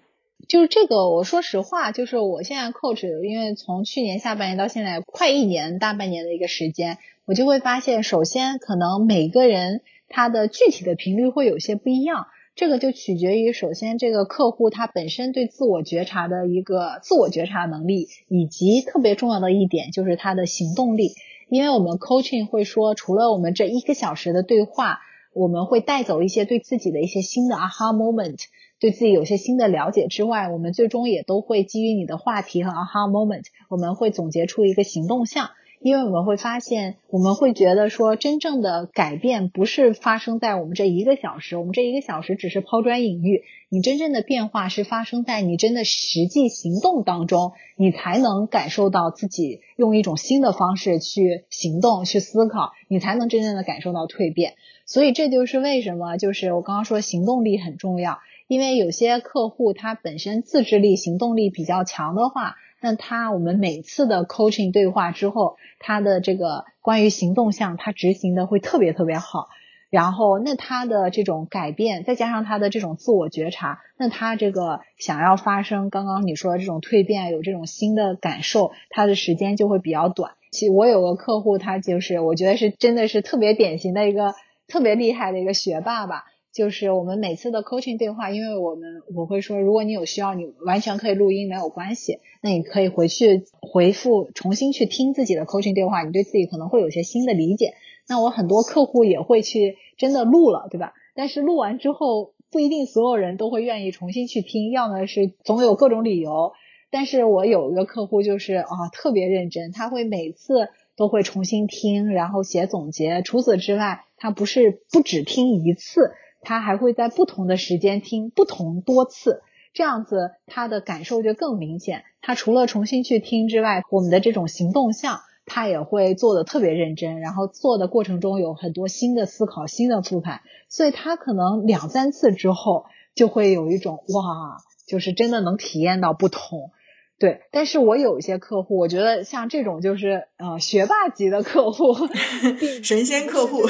[0.49, 12.29] 就是这个，我说实话，就是我现在 coach，因为从去年下半年到现在快一年大半年的一个时间，我就会发现，首先可能每个人他的具体的频率会有些不一样。
[12.57, 21.15] 这个就取决于，首先这个客户他本身对自我觉察的一个自我觉察能力，以及特别重要的一点就是他的行动力。
[21.49, 25.01] 因为我们 coaching 会说，除了我们这一个小时的对话，
[25.33, 28.39] 我们会带走一些对自己的一些新的 aha moment，
[28.79, 35.51] 对自己有些新的了解之外，我们最终也都会基于你的话题和 aha moment，我们会总结出一个行动项。
[35.85, 43.43] 因为我们会发现，我们会觉得说，真正的改变不是发生在我们这一个小时，我们这一个小时只是抛砖引玉。
[43.69, 54.55] 你真正的变化是发生在你真的实际行动当中，你才能感受到自己用一种新的方式去行动、去思考，你才能真正的感受到蜕变。
[54.87, 62.55] 所以这就是为什么，就是我刚刚说行动力很重要，因为有些客户他本身自制力、行动力比较强的话。
[62.85, 69.49] 那他我们每次的 coaching 对话之后，他的这个关于行动项，他执行的会特别特别好。
[69.89, 80.33] 然后，那他的这种改变，再加上他的这种自我觉察，那他这个想要发生刚刚你说的这种蜕变，有这种新的感受，他的时间就会比较短。
[80.51, 84.35] 其实我有个客户，他就是我觉得是真的是特别典型的一个
[84.69, 86.27] 特别厉害的一个学霸吧。
[86.55, 92.21] 就是我们每次的 coaching 对话，因为我们我会说，如果你有需要，你完全可以录音，没有关系。
[92.43, 97.75] 那你可以回去回复，重新去听自己的 coaching 对话，你对自己可能会有些新的理解。
[98.09, 100.95] 那我很多客户也会去真的录了，对吧？
[101.17, 106.53] 但是录完之后，不一定所有人都会愿意重新去听，要么是总有各种理由。
[106.89, 113.23] 但是我有一个客户就是啊，特别认真，他会每次都会重新听，然后写总结。
[113.23, 116.13] 除此之外，他不是不只听一次。
[116.45, 119.43] 他还会在不同的时间听不同多次，
[119.73, 122.05] 这样子他的感受就更明显。
[122.21, 136.71] 他除了重新去听之外，我们的这种行动项他也会做的特别认真，然后做的过程中有很多新的思考、新的复盘，所以他可能两三次之后就会有一种哇，就是真的能体验到不同。
[137.19, 141.95] 对，但是我有一些客户，我觉得像这种就是呃学霸级的客户，
[142.83, 143.63] 神仙客户。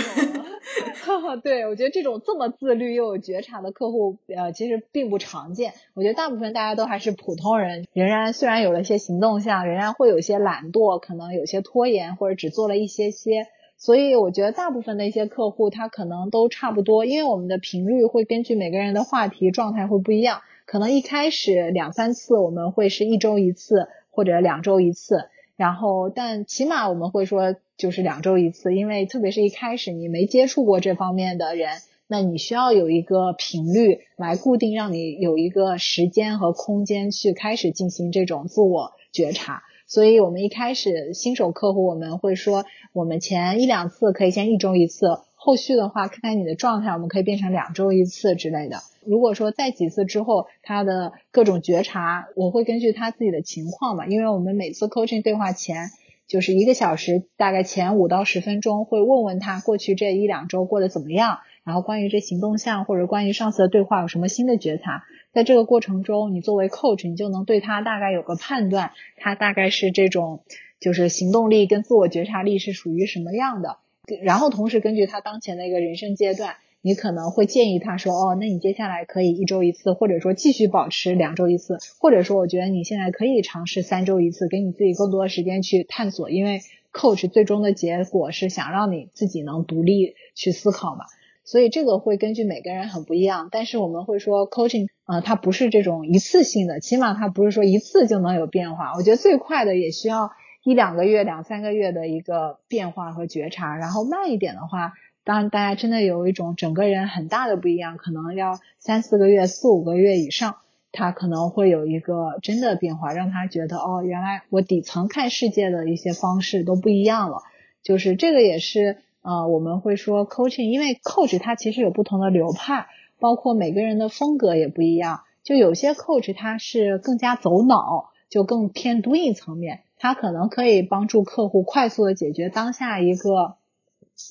[1.43, 5.73] 对，我觉得这种这么自律又有觉察的客户，呃，其实并不常见。
[5.95, 13.47] 我觉得大部分大家都还是普通人，仍然虽然有了一些行动项，仍然会有一些懒惰，可能有些拖延，或者只做了一些些。
[13.77, 20.41] 所以我觉得大部分的一些客户，他可能都差不多，因为我们的频率会根据每个人的话题状态会不一样。
[20.65, 31.70] 可能一开始两三次我们会是一周一次或者两周一次，然后但起码我们会说就是两周一次，因为特别是一开始你没接触过这方面的人，
[32.07, 39.62] 那你需要有一个频率来固定，让你有一个时间和空间去开始进行这种自我觉察。
[39.87, 48.79] 所以我们一开始新手客户我们会说，我们前一两次可以先一周一次，后续的话看看你的状态，我们可以变成两周一次之类的。
[49.05, 55.91] 如果说再几次之后，他的各种觉察，我会根据他自己的情况嘛，因为我们每次 coaching 对话前，
[56.27, 70.45] 就是一个小时，大概前五到十分钟，会问问他过去这一两周过得怎么样，然后关于这行动项或者关于上次的对话有什么新的觉察，在这个过程中，你作为 coach，你就能对他大概有个判断，他大概是这种
[70.81, 73.79] 就是行动力跟自我觉察力是属于什么样的，
[74.22, 76.57] 然后同时根据他当前的一个人生阶段。
[76.87, 86.61] 你可能会建议他说，哦，那你接下来可以一周一次，或者说继续保持两周一次，或者说我觉得你现在可以尝试三周一次，给你自己更多的时间去探索，因为
[86.93, 91.07] coach 最终的结果是想让你自己能独立去思考嘛，
[91.43, 100.32] 所以这个会根据每个人很不一样，但是我们会说 coaching 啊，它不是这种一次性的，起码它不是说一次就能有变化，我觉得最快的也需要
[100.62, 104.93] 一两个月、两三个月的一个变化和觉察，然后慢一点的话。
[105.25, 110.57] 当然，大家真的有一种整个人很大的不一样，可能要三四个月、四五个月以上，
[110.93, 117.39] 他可能会有一个真的变化，让他觉得哦，原来我底层看世界的一些方式都不一样了。
[117.83, 125.22] 就是这个也是呃，我们会说 coaching，因为 coach 它其实有不同的流派，包括每个人的风格也不一样。
[125.43, 133.57] 就有些 coach 他是更加走脑，就更偏 doing 层面，他可能可以帮助客户快速的解决当下一个。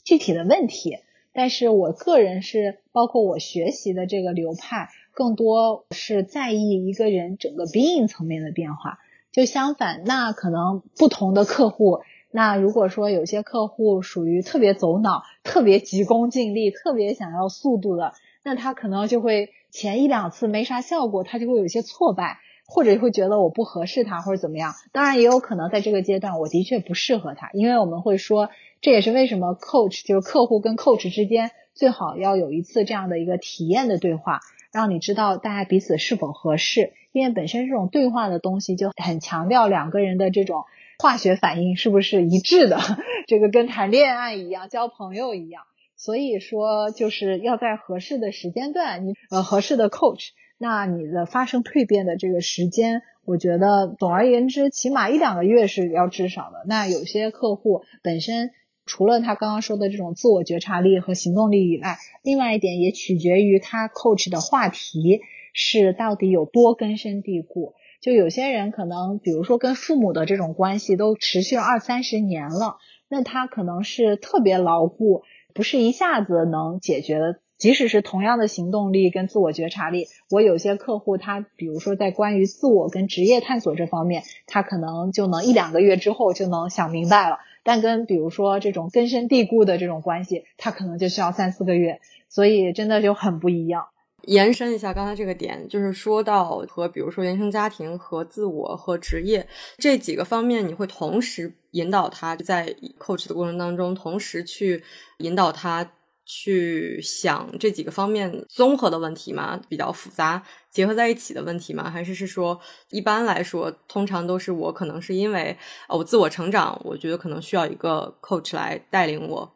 [0.03, 0.97] 具体的问题，
[1.33, 8.99] 但是我个人是包括我学习的这个流派，更多是在意一个人整个 being 层面的变化。
[9.31, 18.13] 就相反，那可能不同的客户，那如果说有些客户属于特别走脑、特别急功近利、特别想要速度的，
[18.43, 24.75] 那他可能就会前一两次没啥效果，他就会有一些挫败，或者会觉得我不合适他或者怎么样。
[24.91, 28.49] 当然，也有可能在这个阶段，我的确不适合他，因为我们会说。
[28.83, 34.41] 这也是为什么 coach 就是客户跟 coach 之间最好要有一次这样的一个体验的对话，
[34.73, 36.91] 让你知道大家彼此是否合适。
[37.13, 40.65] 因为本身这种对话的东西就很强调两个人的这种
[40.99, 42.77] 化学反应是不是一致的，
[43.25, 45.63] 这个跟谈恋爱一样，交朋友一样。
[45.95, 56.65] 所以说就是要在合适的时间段，你呃合适的 coach，那你的发生蜕变的这个时间我觉得总而言之，起码一两个月是要至少的。
[56.67, 58.51] 那有些客户本身
[58.85, 65.21] 除了他刚刚说的这种自我觉察力和行动力以外，另外一点也取决于他 coach 的话题
[65.53, 67.73] 是到底有多根深蒂固。
[68.01, 72.75] 就有些人可能，比如说跟父母的这种关系都持续了二三十年了，
[73.07, 75.23] 那他可能是特别牢固，
[75.53, 77.39] 不是一下子能解决的。
[77.57, 87.37] 即使是同样的行动力跟自我觉察力，我有些客户他，比如说在关于自我跟职业探索这方面，他可能就能一两个月之后就能想明白了。
[87.63, 93.87] 但跟比如说这种根深蒂固的这种关系，它可能就需要三四个月，所以真的就很不一样。
[94.25, 99.45] 延伸一下刚才这个点，就是说到和比如说原生家庭和自我和职业
[99.77, 104.81] 这几个方面，你会同时引导他在 coach 的过程当中，同时去
[105.17, 105.91] 引导他
[106.25, 109.59] 去想这几个方面综合的问题吗？
[109.67, 111.89] 比较复杂结合在一起的问题吗？
[111.89, 112.59] 还是是说
[112.89, 115.57] 一般来说，通常都是我可能是因为
[115.89, 119.53] 我自我成长，我觉得可能需要一个 coach 来带领我。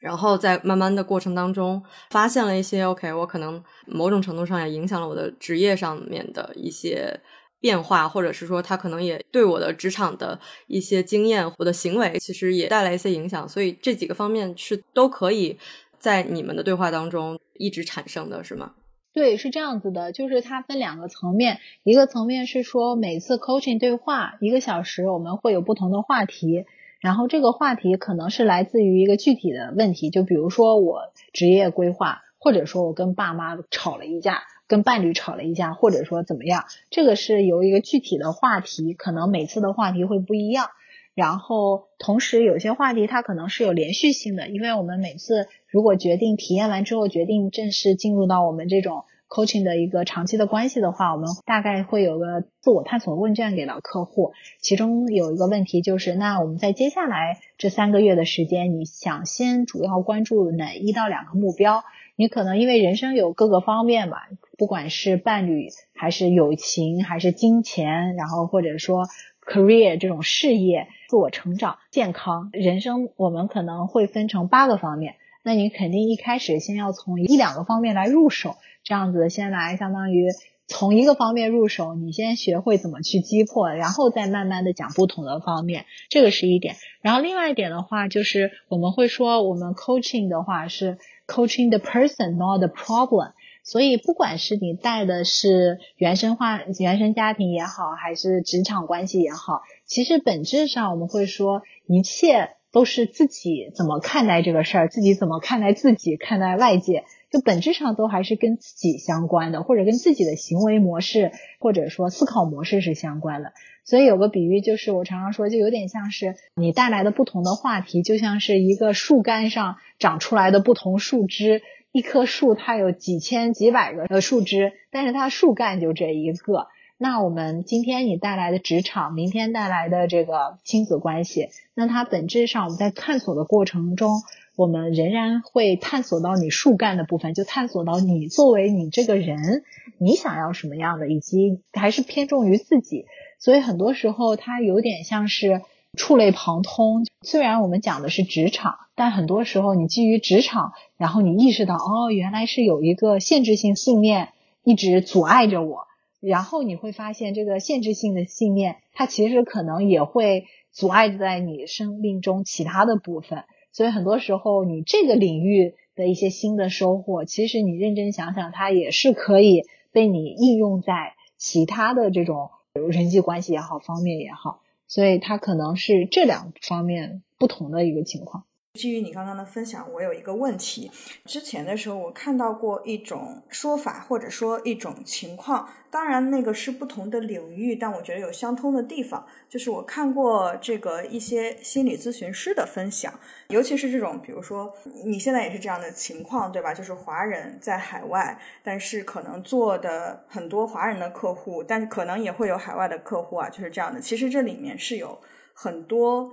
[0.00, 1.80] 然后在慢慢的过程当中，
[2.10, 7.20] 发现了一些 OK，我可能某种程度上也影响了我的职业上面的一些
[7.60, 13.48] 变化，或者是说他可能也对我的职场的一些经验，我的行为其实也带来一些影响。
[13.48, 15.56] 所以这几个方面是都可以
[16.02, 18.72] 在你们的对话当中一直产生的是吗？
[19.12, 26.64] 对，是这样子的，就是它分两个层面，一个层面是说每次 coaching 对话一个小时，我们会有不同的话题。
[26.98, 40.66] 然后这个话题可能是来自于一个具体的问题，就比如说我职业规划，或者说我跟爸妈吵了一架，跟伴侣吵了一架，或者说怎么样，这个是由一个具体的话题，可能每次的话题会不一样。
[41.14, 49.04] 然后同时有些话题它可能是有连续性的，因为我们每次如果决定体验完之后决定正式进入到我们这种。
[49.34, 61.82] coaching 的一个长期的关系的话，我们大概会有个自我探索问卷给到客户，其中有一个问题就是，那我们在接下来这三个月的时间，你想先主要关注哪一到两个目标？
[62.14, 69.06] 你可能因为人生有各个方面吧，不管是伴侣还是友情还是金钱，然后或者说
[69.46, 75.16] career 这种事业、自我成长、健康、人生，我们可能会分成八个方面。
[75.44, 78.56] 那你肯定一开始先要从一两个方面来入手。
[78.84, 80.26] 这样子先来，相当于
[80.66, 86.74] 从一个方面入手，你先学会怎么去击破，然后再慢慢的讲不同的方面，这个是一点。
[87.00, 93.32] 然后另外一点的话，就是我们会说，我们 coaching 的话是 coaching the person not the problem。
[93.64, 107.04] 所以不管是你带的是原生化原生家庭也好，还是职场关系也好，其实本质上我们会说，一切都是自己怎么看待这个事儿，自己怎么看待自己，看待外界。
[107.30, 113.54] 就本质上都还是跟自己相关的，或者跟自己的行为模式，或者说思考模式是相关的。
[113.84, 121.62] 所以有个比喻，就是我常常说，就有点像是你带来的不同的话题，就像是一个树干上长出来的不同树枝。
[121.92, 126.66] 一棵树它有几千几百个树枝，但是它树干就这一个。
[126.98, 134.22] 那我们今天你带来的职场，明天带来的这个亲子关系，那它本质上我们在探索的过程中。
[134.54, 139.64] 我们仍然会探索到你树干的部分，就探索到你作为你这个人，
[139.96, 143.06] 你想要什么样的，以及还是偏重于自己。
[143.38, 145.62] 所以很多时候它有点像是
[145.96, 147.06] 触类旁通。
[147.22, 154.28] 虽然我们讲的是职场，但很多时候你基于职场，然后你意识到哦，原来是有一个限制性信念
[154.62, 155.88] 一直阻碍着我，
[156.20, 163.42] 然后你会发现这个限制性的信念，它其实可能也会阻碍在你生命中其他的部分。
[163.72, 174.60] 所以很多时候，你这个领域的一些新的收获，其实你认真想想，它也是可以被你应用在其他的这种人际关系也好方面也好。
[174.86, 178.44] 所以它可能是这两方面不同的一个情况。
[178.74, 180.90] 基于你刚刚的分享，我有一个问题。
[181.26, 185.68] 之前的时候，我看到过一种说法，或者说一种情况。
[185.90, 189.26] 当然，那个是不同的领域，但我觉得有相通的地方。
[189.46, 193.12] 就是我看过这个一些心理咨询师的分享，
[193.48, 196.72] 尤其是这种，比如说你现在也是这样的情况，对吧？
[196.72, 204.00] 就是华人在海外，但是可能做的很多华人的客户，但是可能也会有海外的客户啊，就是这样的。
[204.00, 205.20] 其实这里面是有
[205.52, 206.32] 很多。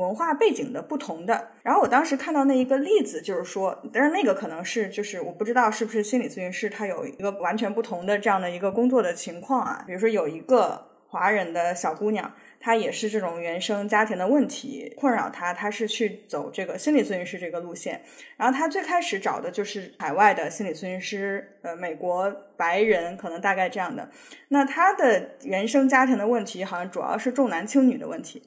[0.00, 9.84] 文化背景的不同的，然后我当时看到那一个例子，就是说，但是那个可能是就是我不知道是不是心理咨询师他有一个完全不同的这样的一个工作的情况啊。
[9.86, 18.00] 比如说有一个华人的小姑娘，她也是这种原生家庭的问题困扰她，她是去走这个心理咨询师这个路线。
[18.36, 24.08] 然后她最开始找的就是海外的心理咨询师，呃，美国白人可能大概这样的。
[24.48, 28.42] 那她的原生家庭的问题好像主要是重男轻女的问题。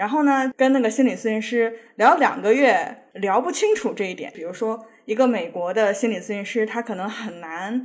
[0.00, 4.32] 然后呢，跟那个心理咨询师聊两个月，聊不清楚这一点。
[4.34, 7.84] 比如说，一个美国的心理咨询师，他可能很难。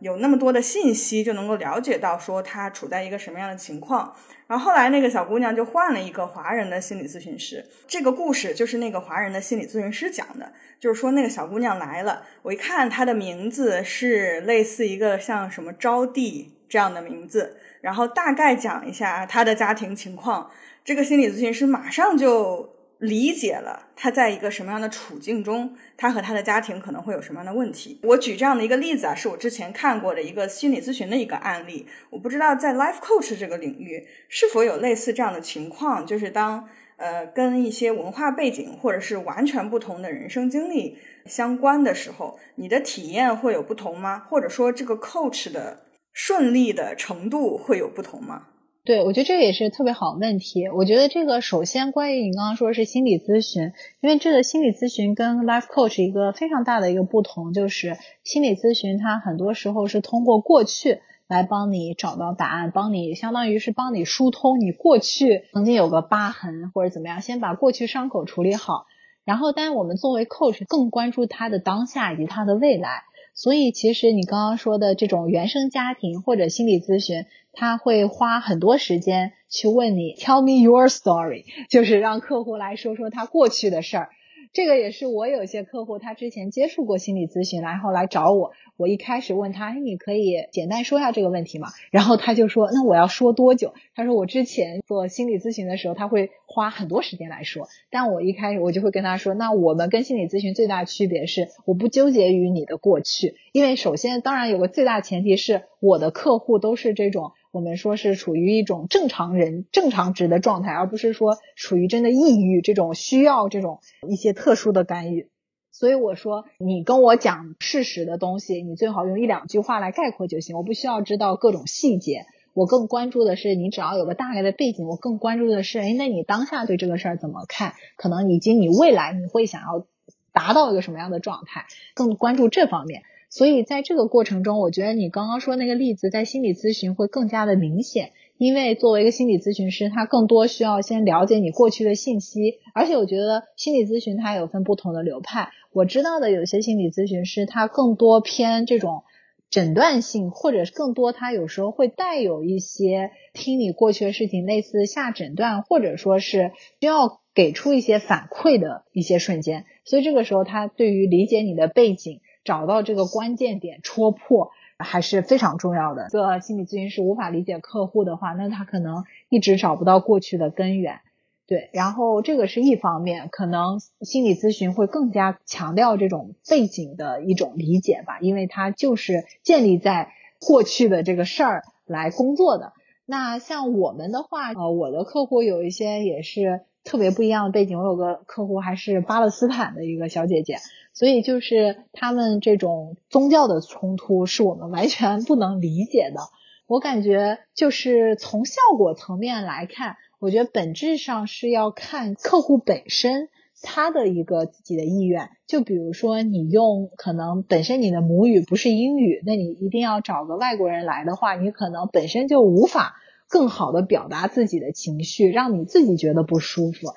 [0.00, 4.14] 有那么多的信息就能够了解到说他处在一个什么样的情况，
[4.46, 7.64] 然后后来那个小姑娘就换了一个华人的心理咨询师。
[7.88, 20.50] 这个故事就是那个华人的心理咨询师讲的，就是说那个小姑娘来了，我一看她的名字是类似一个像什么招娣这样的名字，然后大概讲一下她的家庭情况，
[20.84, 22.72] 这个心理咨询师马上就。
[23.00, 27.98] 理解了他在一个什么样的处境中，他和他的家庭可能会有什么样的问题。
[28.04, 31.86] 我举这样的一个例子啊，是我之前看过的一个心理咨询的一个案例。
[32.08, 36.66] 我不知道在 life coach 这个领域是否有类似这样的情况，就是当
[36.96, 44.20] 呃跟一些文化背景或者是完全不同的人生经历相关的时候，你的体验会有不同吗？
[44.30, 48.46] 或者说这个 coach 的顺利的程度会有不同吗？
[48.86, 50.68] 对，我觉得这个也是特别好问题。
[50.68, 53.72] 我觉得这个首先关于你刚刚说的是心理咨询，
[54.02, 68.84] 因为这个心理咨询跟 life coach 一个非常大的一个不同，就是心理咨询它很多时候是通过过去来帮你找到答案，帮你相当于是帮你疏通你过去曾经有个疤痕或者怎么样，先把过去伤口处理好。
[69.24, 73.04] 然后，但我们作为 coach 更关注他的当下以及他的未来。
[73.34, 84.10] 所以，其实你刚刚说的这种原生家庭或者心理咨询，他会花很多时间去问你 “Tell me your story”，就是让客户来说说他过去的事儿。
[84.54, 88.52] 这个也是我有些客户，他之前接触过心理咨询，然后来找我。
[88.76, 91.70] 我一开始问他，哎，你可以简单说一下这个问题吗？
[91.90, 93.74] 然后他就说，那我要说多久？
[93.96, 97.66] 他说我之前做心理咨询的时候，他会花很多时间来说。
[97.90, 107.32] 但我一开始我就会跟他说，那我们跟心理咨询最大区别是，我不纠结于你的过去，因为首先当然有个最大前提是我的客户都是这种。
[107.54, 113.78] 我们说是处于一种正常人正常值的状态，而不是说处于真的抑郁这种需要这种
[114.08, 115.30] 一些特殊的干预。
[115.70, 122.26] 所以我说，你跟我讲事实的东西，你最好用一两句话来概括就行，我不需要知道各种细节。
[122.54, 124.88] 我更关注的是，你只要有个大概的背景。
[124.88, 127.74] 我更关注的是，哎，那你当下对这个事儿怎么看？
[127.96, 129.86] 可能以及你未来你会想要
[130.32, 131.66] 达到一个什么样的状态？
[131.94, 133.04] 更关注这方面。
[133.34, 145.48] 所以在这个过程中，我觉得你刚刚说那个例子在心理咨询会更加的明显，因为作为一个心理咨询师，他更多需要先了解你过去的信息，而且我觉得心理咨询它有分不同的流派。
[145.72, 149.02] 我知道的有些心理咨询师，他更多偏这种
[149.50, 159.64] 诊断性，或者更多他有时候会带有一些听你过去的事情，类似下诊断，或者说是需要给出一些反馈的一些瞬间。
[159.84, 162.20] 所以这个时候，他对于理解你的背景。
[162.44, 166.06] 找到这个关键点戳破还是非常重要的。
[166.06, 171.00] 一个心理咨询师无法理解客户的话，那他可能一直找不到过去的根源。
[171.46, 182.72] 对，然后这个是一方面，可能心理咨询会更加强调这种背景的一种理解吧，因为它就是建立在过去的这个事儿来工作的。
[183.04, 187.78] 那像我们的话，呃，我的客户有一些也是特别不一样的背景。
[187.78, 190.58] 我有个客户还是巴勒斯坦的一个小姐姐。
[190.92, 196.20] 所以就是他们这种宗教的冲突是我们完全不能理解的。
[196.68, 203.28] 我感觉就是从效果层面来看，我觉得本质上是要看客户本身
[203.60, 205.30] 他的一个自己的意愿。
[205.48, 212.94] 就比如说你用可能本身你的母语不是英语，那你一定要找个外国人来的话，你可能本身就无法
[213.34, 216.94] 更好的表达自己的情绪，让你自己觉得不舒服。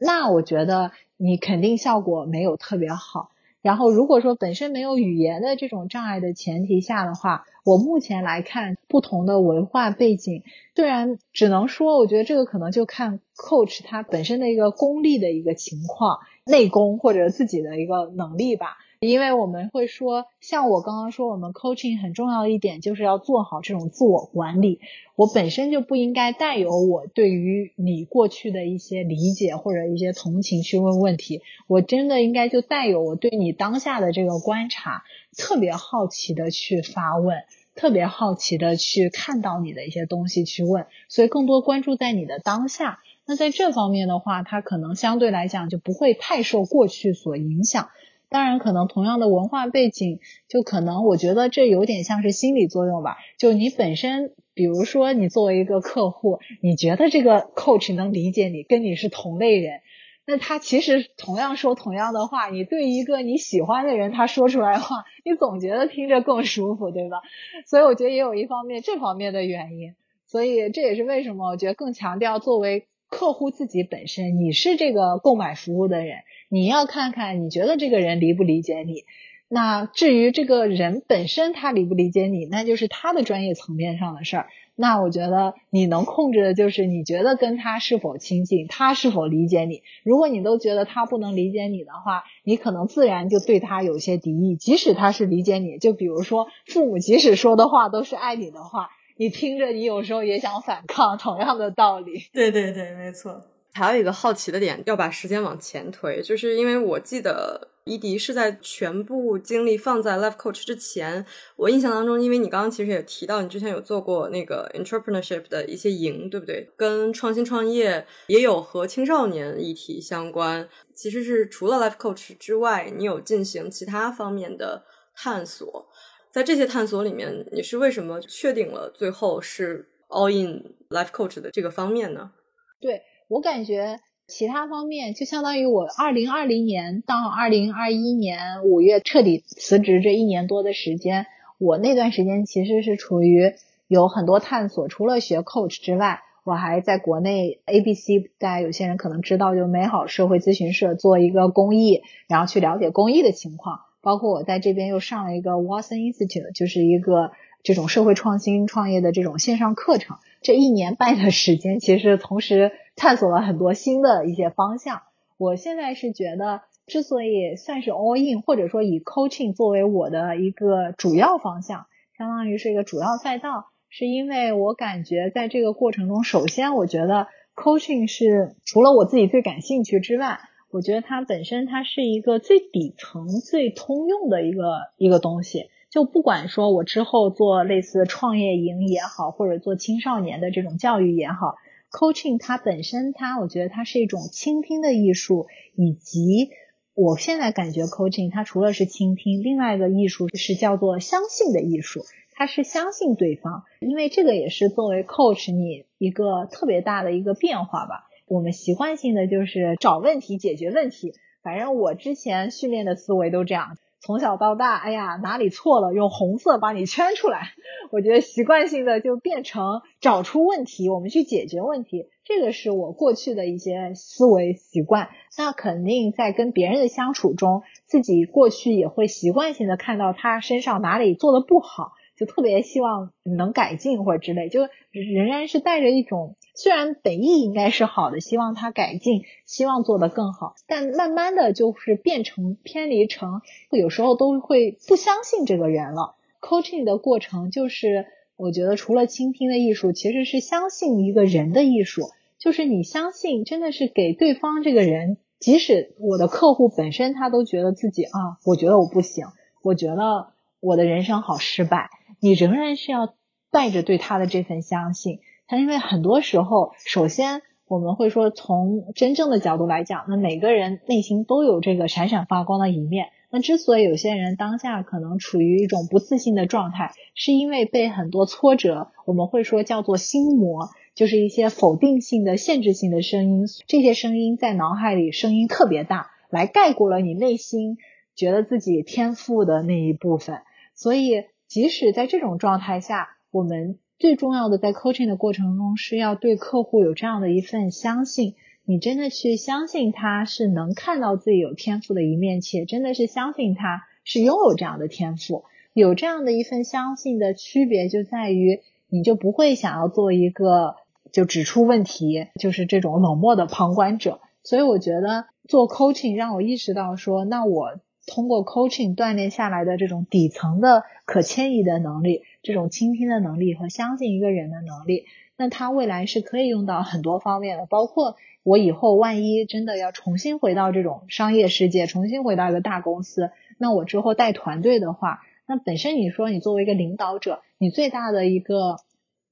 [0.00, 3.30] 那我觉得你肯定效果没有特别好。
[3.62, 10.42] 然后，如果说本身没有语言的这种障碍的前提下的话，我目前来看，不同的文化背景，
[10.74, 18.76] 虽然只能说，我觉得这个可能就看 coach 他本身的一个功力的一个情况，内功或者自己的一个能力吧。
[19.06, 24.80] 因为我们会说，像我刚刚说，我们 coaching 很重要的一点就是要做好这种自我管理。
[25.14, 35.04] 我本身就不应该带有我对于你过去的一些理解或者一些同情去问问题，我真的应该就带有我对你当下的这个观察，
[35.36, 37.38] 特别好奇的去发问，
[37.74, 43.00] 特别好奇的去看到你的一些东西去问，所以更多关注在你的当下。
[43.28, 47.88] 那在这方面的话，它可能相对来讲就不会太受过去所影响。
[48.28, 50.18] 当然，可能同样的文化背景，
[50.48, 53.16] 就可能我觉得这有点像是心理作用吧。
[53.38, 59.80] 就你本身比如说你作为一个客户，你觉得这个 coach 能理解你，跟你是同类人。
[60.28, 67.18] 那他其实同样说同样的话，你对一个你喜欢的人，他说出来话，你总觉得听着更舒服，对吧？
[67.64, 69.94] 所以我觉得也有一方面这方面的原因。
[70.26, 76.18] 所以这也是为什么我觉得更强调作为客户自己本身，你是这个购买服务的人，
[76.48, 79.04] 你要看看你觉得这个人理不理解你。
[79.48, 84.48] 那至于这个人本身他理不理解你，那就是他的专业层面上的事儿。
[84.74, 89.82] 那我觉得你能控制的就是你觉得跟他是否亲近，他是否理解你。
[90.02, 94.56] 如果你都觉得他不能理解你的话，你可能自然就对他有些敌意。
[94.56, 102.24] 即使他是理解你，就比如说父母即使说的话都是爱你的话，你听着你有时候也想反抗，同样的道理。
[102.32, 103.40] 对对对，没错。
[103.76, 107.68] 还有一个好奇的点，要把时间往前推，就是因为我记得。
[107.88, 111.24] 伊迪是在全部精力放在 Life Coach 之前，
[111.54, 116.68] 我印象当中，因为你刚刚其实也提到，你之前有做过那个 Entrepreneurship 的一些营，对不对？
[116.76, 120.68] 跟创新创业也有和青少年议题相关。
[120.96, 125.86] 其实是除了 Life Coach 之外，你有进行其他方面的探索。
[126.32, 132.32] 在这些探索里面，你是为什么确定了最后是 All In Life Coach 的这个方面呢？
[132.80, 134.00] 对我感觉。
[134.28, 141.26] 其他方面就相当于我二零二零年到二零二一年五月彻底辞职这一年多的时间，
[141.58, 143.52] 我那段时间其实是处于
[143.86, 144.88] 有很多探索。
[144.88, 153.78] 除了学 coach 之外，我还在国内 ABC，大家有些人可能知道，就美好社会咨询社做一个公益，然后去了解公益的情况。
[154.02, 157.30] 包括我在这边又上了一个 Watson Institute，就是一个
[157.62, 160.16] 这种社会创新创业的这种线上课程。
[160.42, 162.72] 这一年半的时间，其实同时。
[162.96, 165.02] 探索了很多新的一些方向。
[165.38, 171.86] 我现在是觉得，之所以算是 all in，或者说以 coaching 作为我的一个主要方向，
[172.16, 180.40] 相当于是一个主要赛道，是因为我感觉在这个过程中，首先我觉得 coaching 是除了我自己最感兴趣之外，
[180.70, 184.62] 我觉得它本身它是一个最底层、最通用的一个
[184.96, 185.66] 一个东西。
[185.90, 191.56] 就不管说我之后做类似创业营也好，或者做青少年的这种教育也好。
[191.96, 196.50] Coaching 它本身，它我觉得它是一种倾听的艺术，以及
[196.92, 202.02] 我现在感觉 coaching 它除了是倾听，另外一个艺术是叫做相信的艺术，
[202.34, 208.06] 它是相信对方，因为这个也是作为 coach 你一个特别大的一个变化吧。
[208.26, 213.78] 我们习惯性的就是找问题解决问题，反正我之前训练的思维都这样。
[214.06, 217.48] 从小到大，哎呀，哪里错了，用红色把你圈出来。
[217.90, 222.08] 我觉得习惯性的就变成找出问题，我们去解决问题。
[222.24, 225.08] 这个是我过去的一些思维习惯。
[225.36, 231.90] 那肯定在跟别人的相处中，自己过去也会习惯性的看到他身上哪里做的不好。
[232.16, 246.14] 就特别希望能改进或者之类，就仍然是带着一种虽然本意应该是好的，希望他改进，希望做得更好，但慢慢的就是变成偏离成，有时候都会不相信这个人了。
[246.40, 248.06] coaching 的过程就是
[248.36, 259.26] 我觉得除了倾听的艺术，其实是相信一个人的艺术，就是你相信真的是给对方这个人，即使我的客户本身他都觉得自己啊，我觉得我不行，
[259.62, 260.28] 我觉得
[260.60, 261.90] 我的人生好失败。
[262.20, 263.14] 你仍然是要
[263.50, 273.08] 带着对他的这份相信，他因为很多时候，首先我们会说从真正的角度来讲，那每个人内心都有这个闪闪发光的一面。
[273.30, 287.78] 那之所以有些人当下可能处于一种不自信的状态，是因为被很多挫折，我们会说叫做心魔，就是一些否定性的、限制性的声音，这些声音在脑海里声音特别大，来盖过了你内心
[288.14, 290.40] 觉得自己天赋的那一部分，
[290.74, 291.24] 所以。
[291.48, 298.34] 即使在这种状态下，我们最重要的在 coaching 的过程中是要对客户有这样的一份相信。
[298.64, 305.44] 你真的去相信他是能看到自己有天赋的一面，且真的是相信他是拥有这样的天赋。
[305.72, 310.74] 有这样的一份相信的区别就在于，你就不会想要做一个
[311.12, 314.20] 就指出问题，就是这种冷漠的旁观者。
[314.42, 317.78] 所以我觉得做 coaching 让我意识到说，那我。
[318.06, 325.04] 通过 coaching 锻炼下来的这种底层的可迁移的能力，这种倾听的能力和相信一个人的能力，
[325.36, 327.66] 那他未来是可以用到很多方面的。
[327.66, 338.76] 包括我以后万一真的要重新回到这种商业世界，重新回到一个大公司，那我之后带团队的话，那本身你说你作为一个领导者，你最大的一个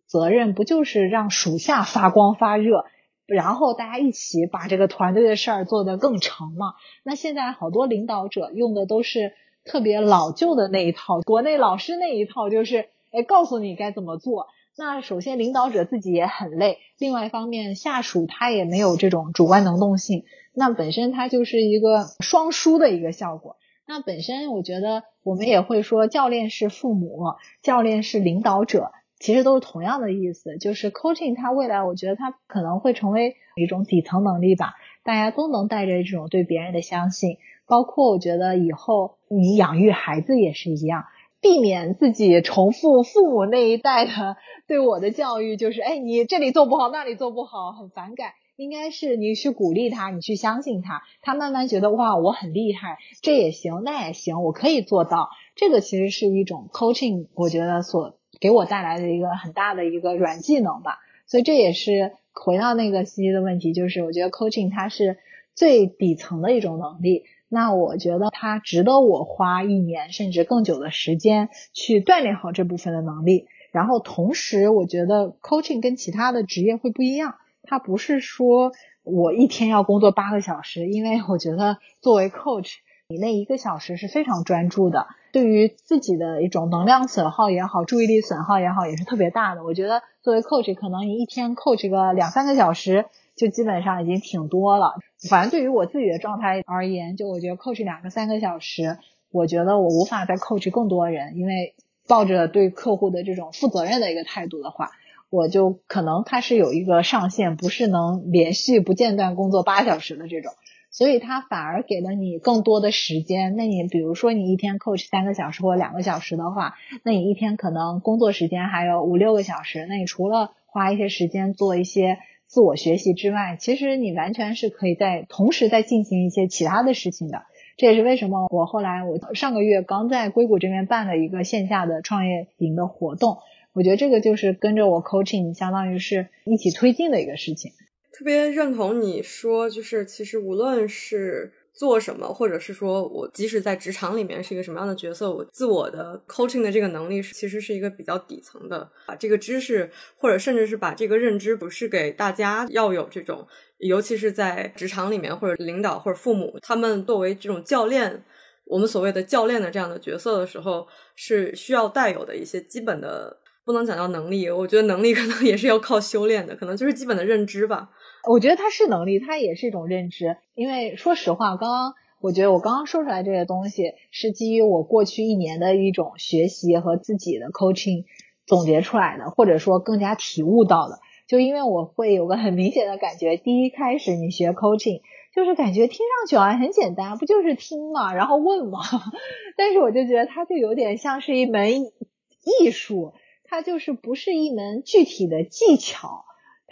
[0.07, 2.85] 责任不就是让属下发光发热？
[3.27, 6.75] 然后大家一起把这个团队的事儿做得更成嘛。
[7.03, 9.33] 那现在好多领导者用的都是
[9.65, 14.47] 特别老旧的那一套，国内老师那一套，就是哎告诉你该怎么做。
[14.77, 23.57] 那首先领导者自己也很累，另外一方面下属他也没有这种主观能动性，那本身它就是一个双输的一个效果。
[23.87, 28.91] 那本身我觉得我们也会说，教练是父母，教练是领导者，
[29.25, 30.59] 其实都是同样的意思。
[30.59, 37.39] 就是 coaching 它未来，我觉得它可能会成为一种底层能力吧，大家都能带着这种对别人的相信。
[37.67, 41.07] 包括我觉得以后你养育孩子也是一样，
[41.41, 44.37] 避免自己重复父母那一代的
[44.69, 48.33] 对我的教育，就是哎，你这里做不好，那里做不好，很反感。
[48.57, 55.31] 应该是你去鼓励他，你去相信他，他慢慢觉得哇，我很厉害，这也行，那也行，我可以做到。
[55.57, 60.99] 这个其实是一种 coaching，我觉得所给我带来的一个很大的一个软技能吧。
[61.27, 65.19] 所以这也是回到那个西西的问题，就是我觉得 coaching 它是
[65.55, 67.25] 最底层的一种能力。
[67.49, 73.47] 那我觉得它值得我花一年甚至更久的时间去锻炼好这部分的能力。
[73.71, 77.37] 然后同时，我觉得 coaching 跟其他的职业会不一样。
[77.63, 78.73] 它不是说
[79.03, 82.75] 我一天要工作八个小时，因为我觉得作为 coach，
[83.09, 89.65] 你那一个小时是非常专注的，对于自己的一种能量损耗也好，注意力损耗也好，也是特别大的。
[89.65, 94.95] 我觉得作为 coach，可能你一天 coach 个两三个小时，就基本上已经挺多了。
[95.29, 98.97] 反正对于我自己的状态而言，就我觉得 coach 两个三个小时，
[99.33, 101.75] 我觉得我无法再 coach 更多人，因为
[102.07, 104.93] 抱着对客户的这种负责任的一个态度的话。
[105.31, 110.53] 我就可能它是有一个上限，不是能连续不间断工作八小时的这种，
[110.95, 113.57] 所以它反而给了你更多的时间。
[113.57, 119.87] 那你比如说你一天 coach 三个小时或两个小时的话，那你一天可能工作时间还有五六个小时。
[119.87, 127.43] 那你除了花一些时间做一些自我学习之外，其实你完全是可以在同时在进行一些其他的事情的。
[127.77, 133.39] 这也是为什么我后来我上个月刚在硅谷这边办了一个线下的创业营的活动。
[133.73, 137.73] 我觉得这个就是跟着我 coaching，相当于是一起推进的一个事情。
[138.17, 153.45] 特别认同你说，就是其实无论是做什么，或者是说我即使在职场里面是一个什么样的角色，我自我的 coaching 的这个能力是其实是一个比较底层的，把这个知识或者甚至是把这个认知，不是给大家要有这种，
[153.79, 158.25] 尤其是在职场里面或者领导或者父母，他们作为这种教练，
[158.67, 160.87] 我们所谓的教练的这样的角色的时候，
[161.17, 163.41] 是需要带有的一些基本的。
[163.67, 167.89] 不能讲到能力，我觉得能力可能也是要靠修炼的，可能就是基本的认知吧。
[168.29, 170.37] 我觉得它是能力，它也是一种认知。
[170.55, 178.05] 因为说实话，刚刚我觉得我刚刚说出来这些东西，是基于我过去一年的一种学习和自己的 coaching
[178.47, 181.01] 总结出来的，或者说更加体悟到的。
[181.27, 185.01] 就因为我会有个很明显的感觉，第一开始你学 coaching，
[185.35, 188.81] 就是感觉听上去好像很简单，不就是听嘛，然后问嘛。
[189.57, 193.13] 但是我就觉得它就有点像是一门艺术。
[193.47, 196.25] 它就是不是一门具体的技巧，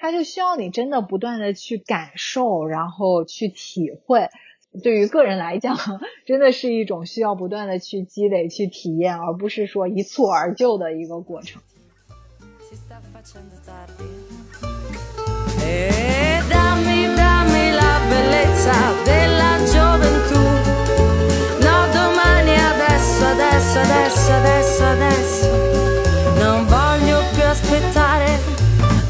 [0.02, 4.30] 它就需要你真的不断的去感受，然后去体会。
[4.82, 5.78] 对于个人来讲，
[6.26, 11.62] 真的是一种需要不断的去积累、去体验，而不是说一蹴而就的一个过程。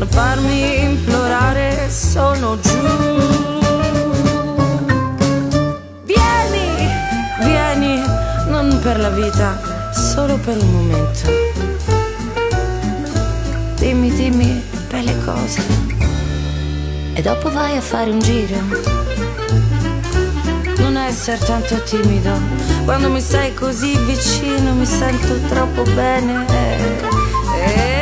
[0.02, 2.78] Non farmi implorare, sono giù.
[6.04, 6.88] Vieni,
[7.40, 8.02] vieni,
[8.48, 11.30] non per la vita, solo per un momento.
[13.76, 15.60] Dimmi, dimmi belle cose
[17.14, 18.56] e dopo vai a fare un giro.
[20.78, 22.32] Non essere tanto timido,
[22.84, 26.44] quando mi sei così vicino mi sento troppo bene.
[27.54, 28.01] Eh,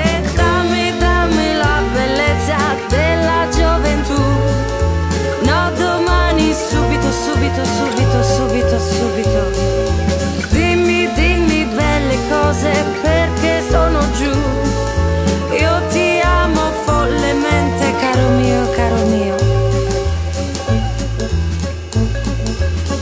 [7.54, 10.48] subito, subito, subito, subito.
[10.50, 12.70] Dimmi, dimmi belle cose
[13.02, 14.30] perché sono giù.
[15.56, 19.36] Io ti amo follemente, caro mio, caro mio.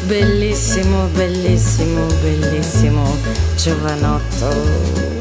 [0.07, 3.17] Bellissimo, bellissimo, bellissimo,
[3.57, 5.18] giovanotto.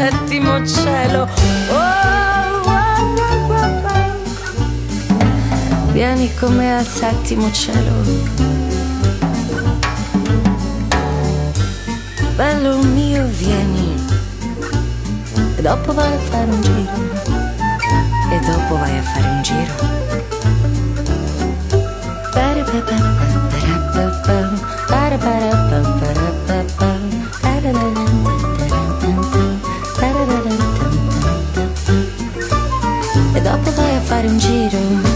[0.00, 1.28] settimo cielo.
[1.68, 3.12] Oh oh, oh,
[3.52, 4.02] oh, oh,
[5.92, 7.92] Vieni con me al settimo cielo.
[12.36, 13.94] Bello mio, vieni.
[15.56, 16.92] E dopo vai a fare un giro.
[18.30, 19.74] E dopo vai a fare un giro.
[22.32, 22.96] Ba-da-ba-ba-ba,
[24.88, 26.90] ba-da-ba-ba, ba-da-ba-ba-ba,
[27.42, 28.09] ba-da-ba-ba.
[34.20, 35.09] fare un giro.